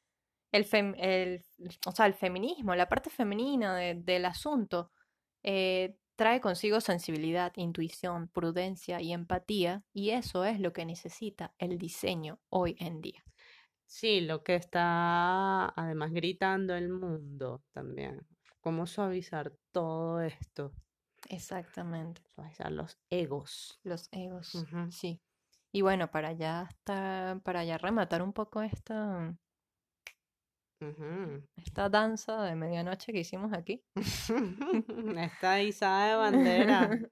el, 0.56 0.66
fem- 0.66 0.96
el, 0.98 1.44
o 1.86 1.92
sea, 1.92 2.06
el 2.06 2.14
feminismo, 2.14 2.76
la 2.76 2.88
parte 2.90 3.10
femenina 3.10 3.76
de- 3.76 3.96
del 3.96 4.26
asunto, 4.26 4.92
eh, 5.44 5.98
trae 6.16 6.40
consigo 6.42 6.80
sensibilidad, 6.82 7.52
intuición, 7.56 8.30
prudencia 8.30 9.02
y 9.02 9.12
empatía, 9.14 9.84
y 9.94 10.12
eso 10.12 10.46
es 10.46 10.60
lo 10.60 10.72
que 10.74 10.86
necesita 10.86 11.54
el 11.58 11.78
diseño 11.78 12.40
hoy 12.50 12.76
en 12.80 13.02
día. 13.02 13.24
Sí, 13.86 14.22
lo 14.22 14.44
que 14.44 14.56
está 14.56 15.68
además 15.70 16.12
gritando 16.12 16.76
el 16.76 16.90
mundo 16.90 17.64
también. 17.72 18.26
¿Cómo 18.62 18.88
suavizar 18.88 19.54
todo 19.72 20.22
esto? 20.22 20.72
Exactamente, 21.30 22.22
Suavizar 22.36 22.72
los 22.72 22.98
egos. 23.10 23.80
los 23.84 24.10
egos, 24.12 24.66
sí. 24.90 25.22
Y 25.72 25.82
bueno, 25.82 26.10
para 26.10 26.32
ya 26.34 26.62
hasta, 26.62 27.40
para 27.44 27.64
ya 27.64 27.78
rematar 27.78 28.22
un 28.22 28.34
poco 28.34 28.62
esta, 28.62 29.36
Esta 31.58 31.90
danza 31.90 32.44
de 32.44 32.56
medianoche 32.56 33.12
que 33.14 33.20
hicimos 33.20 33.54
aquí. 33.54 33.82
Esta 35.18 35.62
izada 35.62 36.10
de 36.10 36.16
bandera. 36.16 36.90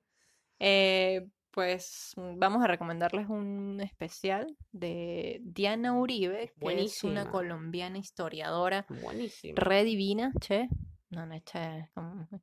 Eh, 0.66 1.28
pues 1.52 2.14
mm, 2.16 2.40
vamos 2.40 2.64
a 2.64 2.68
recomendarles 2.68 3.28
un 3.28 3.82
especial 3.82 4.56
de 4.72 5.42
Diana 5.44 5.94
Uribe, 6.00 6.54
que 6.60 6.84
es 6.84 7.04
una 7.04 7.24
Buenísima. 7.24 7.32
colombiana 7.32 7.98
historiadora 7.98 8.86
Buenísimo. 9.02 9.56
re 9.58 9.84
divina, 9.84 10.32
che. 10.40 10.70
No, 11.10 11.26
no 11.26 11.34
es 11.34 11.44
che, 11.44 11.80
es 11.80 11.90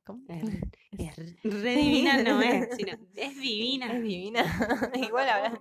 como- 0.03 0.21
es 0.27 0.43
Es, 0.99 1.17
es 1.43 1.61
re 1.63 1.75
divina, 1.75 2.21
no 2.21 2.41
es, 2.43 2.75
sino 2.75 2.91
es 3.15 3.39
divina. 3.41 3.91
es 3.91 4.01
divina. 4.03 4.91
Igual 4.93 5.29
habla. 5.29 5.59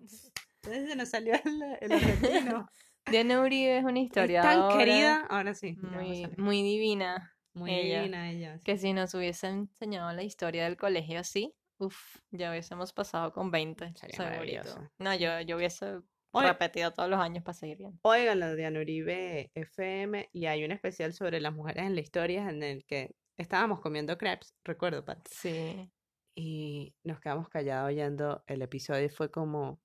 Entonces 0.63 0.91
se 0.91 0.97
nos 0.97 1.09
salió 1.09 1.33
el, 1.35 1.63
el 1.81 1.93
argentino. 1.93 2.69
Diana 3.11 3.41
Uribe 3.41 3.79
es 3.79 3.85
una 3.85 3.99
Es 4.01 4.07
historiadora 4.07 4.69
tan 4.69 4.79
querida, 4.79 5.27
ahora 5.29 5.55
sí. 5.55 5.77
muy, 5.81 6.27
muy 6.37 6.63
divina. 6.63 7.35
Muy 7.55 7.73
ella, 7.75 8.01
divina 8.03 8.31
ella. 8.31 8.59
sí. 8.59 8.65
Que 8.65 8.79
si 8.79 8.93
nos 8.93 9.13
hubiese 9.15 9.49
enseñado 9.49 10.13
la 10.13 10.23
historia 10.23 10.65
del 10.65 10.77
colegio 10.77 11.19
así, 11.19 11.53
uff, 11.79 12.17
ya 12.31 12.51
hubiésemos 12.51 12.93
pasado 12.93 13.33
con 13.33 13.51
20, 13.51 13.93
Sería 13.97 14.19
maravilloso. 14.19 14.89
No, 14.99 15.15
yo, 15.17 15.41
yo 15.41 15.57
hubiese 15.57 16.01
repetido 16.33 16.93
todos 16.93 17.11
los 17.11 17.19
años 17.19 17.43
para 17.43 17.55
seguir 17.55 17.79
bien. 17.79 17.99
Oigan 18.03 18.39
la 18.39 18.55
de 18.55 18.67
Ana 18.67 18.81
Uribe 18.81 19.51
FM 19.55 20.29
y 20.33 20.47
hay 20.47 20.65
un 20.65 20.71
especial 20.71 21.13
sobre 21.13 21.41
las 21.41 21.53
mujeres 21.53 21.85
en 21.87 21.97
la 21.97 22.01
historia 22.03 22.49
en 22.49 22.63
el 22.63 22.85
que 22.85 23.17
estábamos 23.37 23.81
comiendo 23.81 24.17
crepes, 24.17 24.55
recuerdo, 24.65 25.05
Pat, 25.05 25.27
Sí. 25.29 25.91
y 26.37 26.95
nos 27.03 27.19
quedamos 27.19 27.49
callados 27.49 27.89
oyendo 27.89 28.45
el 28.47 28.63
episodio 28.63 29.07
y 29.07 29.09
fue 29.09 29.31
como, 29.33 29.81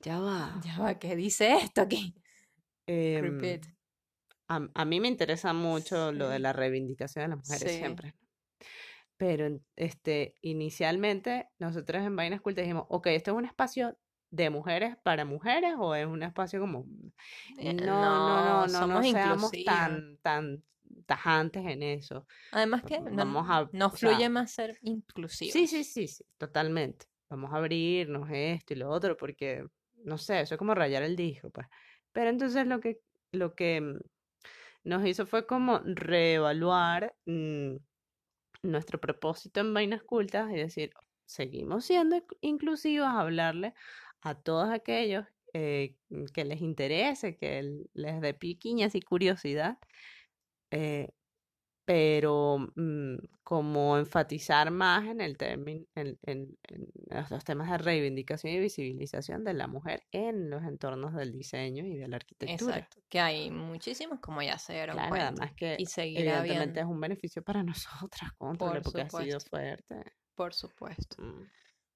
ya 0.00 0.18
va. 0.20 0.60
Ya 0.64 0.78
va, 0.78 0.98
¿qué 0.98 1.16
dice 1.16 1.54
esto 1.56 1.82
aquí? 1.82 2.14
Repeat. 2.86 3.66
a, 4.48 4.68
a 4.74 4.84
mí 4.84 5.00
me 5.00 5.08
interesa 5.08 5.52
mucho 5.52 6.12
lo 6.12 6.28
de 6.28 6.38
la 6.38 6.52
reivindicación 6.52 7.24
de 7.24 7.28
las 7.28 7.38
mujeres 7.38 7.72
Sí. 7.72 7.78
siempre. 7.78 8.14
Pero 9.16 9.60
este, 9.76 10.34
inicialmente 10.40 11.48
nosotros 11.58 12.02
en 12.02 12.16
Vainas 12.16 12.40
Cultas 12.40 12.64
dijimos, 12.64 12.86
ok, 12.88 13.06
¿esto 13.08 13.30
es 13.30 13.36
un 13.36 13.44
espacio 13.44 13.96
de 14.30 14.50
mujeres 14.50 14.96
para 15.04 15.24
mujeres 15.24 15.74
o 15.78 15.94
es 15.94 16.06
un 16.06 16.22
espacio 16.22 16.58
como... 16.60 16.86
Eh, 17.58 17.72
No, 17.74 17.84
no, 17.84 17.94
no, 18.04 18.44
no, 18.44 18.60
no 18.62 18.68
somos 18.68 19.06
seamos 19.08 19.54
inclusivos. 19.54 19.64
tan, 19.64 20.18
tan 20.22 20.64
tajantes 21.06 21.64
en 21.66 21.82
eso. 21.82 22.26
Además 22.50 22.82
que 22.82 22.98
no, 23.00 23.14
Vamos 23.14 23.46
a, 23.48 23.68
nos 23.72 23.92
o 23.92 23.96
sea, 23.96 24.10
fluye 24.10 24.28
más 24.28 24.50
ser 24.50 24.78
inclusivos. 24.82 25.52
Sí, 25.52 25.66
sí, 25.68 25.84
sí, 25.84 26.08
sí, 26.08 26.24
totalmente. 26.36 27.06
Vamos 27.30 27.52
a 27.52 27.56
abrirnos 27.58 28.28
esto 28.30 28.74
y 28.74 28.76
lo 28.76 28.90
otro 28.90 29.16
porque, 29.16 29.64
no 30.04 30.18
sé, 30.18 30.40
eso 30.40 30.54
es 30.54 30.58
como 30.58 30.74
rayar 30.74 31.02
el 31.02 31.16
disco, 31.16 31.50
pues. 31.50 31.66
Pero 32.12 32.30
entonces 32.30 32.66
lo 32.66 32.80
que, 32.80 33.02
lo 33.32 33.54
que 33.54 33.80
mm, 33.80 33.98
nos 34.84 35.06
hizo 35.06 35.26
fue 35.26 35.46
como 35.46 35.80
reevaluar 35.84 37.16
mm, 37.26 37.76
nuestro 38.62 39.00
propósito 39.00 39.60
en 39.60 39.74
Vainas 39.74 40.02
Cultas 40.04 40.50
y 40.52 40.56
decir, 40.56 40.92
seguimos 41.26 41.84
siendo 41.84 42.16
inc- 42.16 42.38
inclusivos, 42.40 43.08
hablarle 43.08 43.74
a 44.22 44.40
todos 44.42 44.70
aquellos 44.70 45.26
eh, 45.54 45.96
que 46.34 46.44
les 46.44 46.60
interese, 46.62 47.36
que 47.36 47.84
les 47.94 48.20
dé 48.20 48.34
piquiñas 48.34 48.94
y 48.94 49.02
curiosidad, 49.02 49.78
eh, 50.70 51.10
pero 51.84 52.58
mm, 52.76 53.16
como 53.42 53.98
enfatizar 53.98 54.70
más 54.70 55.04
en 55.06 55.20
el 55.20 55.36
término, 55.36 55.84
en, 55.94 56.18
en- 56.22 56.56
en 56.68 56.86
los 57.30 57.44
temas 57.44 57.70
de 57.70 57.78
reivindicación 57.78 58.52
y 58.52 58.58
visibilización 58.60 59.44
de 59.44 59.54
la 59.54 59.66
mujer 59.66 60.04
en 60.12 60.48
los 60.48 60.62
entornos 60.62 61.14
del 61.14 61.32
diseño 61.32 61.84
y 61.84 61.96
de 61.96 62.08
la 62.08 62.16
arquitectura. 62.16 62.76
Exacto. 62.78 63.02
Que 63.08 63.20
hay 63.20 63.50
muchísimos, 63.50 64.20
como 64.20 64.42
ya 64.42 64.58
se 64.58 64.74
dieron 64.74 64.94
Claro, 64.96 65.10
cuenta. 65.10 65.28
además 65.28 65.52
que 65.56 65.76
Y 65.78 65.86
evidentemente 66.18 66.80
es 66.80 66.86
un 66.86 67.00
beneficio 67.00 67.42
para 67.42 67.62
nosotras, 68.10 68.30
contra 68.38 68.66
por 68.68 68.82
porque 68.82 69.00
ha 69.02 69.10
sido 69.10 69.40
supuesto, 69.40 69.50
fuerte. 69.50 70.12
por 70.34 70.54
supuesto. 70.54 71.22
Mm. 71.22 71.42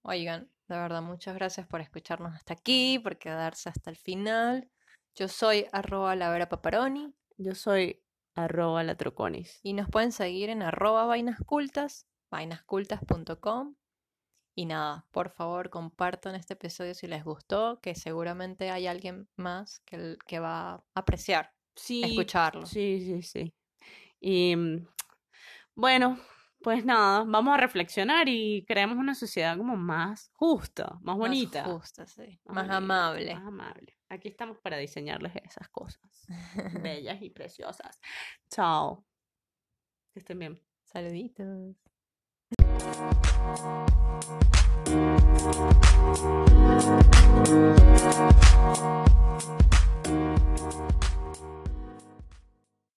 Oigan, 0.03 0.51
de 0.69 0.77
verdad, 0.77 1.03
muchas 1.03 1.35
gracias 1.35 1.67
por 1.67 1.81
escucharnos 1.81 2.35
hasta 2.35 2.55
aquí, 2.55 2.99
por 2.99 3.19
quedarse 3.19 3.69
hasta 3.69 3.91
el 3.91 3.97
final. 3.97 4.69
Yo 5.15 5.29
soy 5.29 5.67
arroba 5.73 6.15
la 6.17 6.31
Vera 6.31 6.49
Paparoni 6.49 7.15
Yo 7.39 7.55
soy 7.55 8.03
arroba 8.37 8.83
la 8.85 8.95
troconis. 8.97 9.59
y 9.63 9.73
nos 9.73 9.89
pueden 9.91 10.13
seguir 10.13 10.51
en 10.51 10.63
arroba 10.63 11.07
vainascultas, 11.07 12.07
vainascultas.com. 12.31 13.75
Y 14.59 14.65
nada, 14.67 15.07
por 15.11 15.31
favor, 15.31 15.69
compartan 15.69 16.35
este 16.35 16.55
episodio 16.55 16.95
si 16.95 17.07
les 17.07 17.25
gustó, 17.25 17.79
que 17.83 17.95
seguramente 17.95 18.71
hay 18.71 18.87
alguien 18.87 19.29
más 19.37 19.81
que 19.81 20.39
va 20.39 20.75
a 20.75 20.85
apreciar 20.95 21.53
Sí, 21.75 22.05
escucharlo. 22.05 22.65
sí, 22.67 23.01
sí, 23.01 23.23
sí. 23.23 23.55
Y 24.21 24.57
mm, 24.57 24.87
bueno, 25.75 26.19
pues 26.67 26.85
nada, 26.85 27.23
vamos 27.25 27.55
a 27.55 27.59
reflexionar 27.59 28.29
y 28.29 28.65
creemos 28.67 28.99
una 28.99 29.15
sociedad 29.15 29.57
como 29.57 29.77
más 29.77 30.33
justa, 30.33 30.99
más 31.01 31.17
bonita. 31.17 31.63
Más 31.63 31.73
justa, 31.75 32.09
sí. 32.09 32.41
Más, 32.45 32.67
más 32.67 32.77
amable. 32.79 33.35
Más 33.37 33.47
amable. 33.47 33.97
Aquí 34.09 34.27
estamos 34.27 34.59
para 34.59 34.77
diseñarles 34.77 35.37
esas 35.37 35.69
cosas. 35.69 36.27
bellas 36.83 37.23
y 37.23 37.31
preciosas. 37.31 38.01
Chao. 38.51 39.07
Que 40.13 40.19
estén 40.19 40.41
bien. 40.41 40.61
Saluditos. 40.83 41.77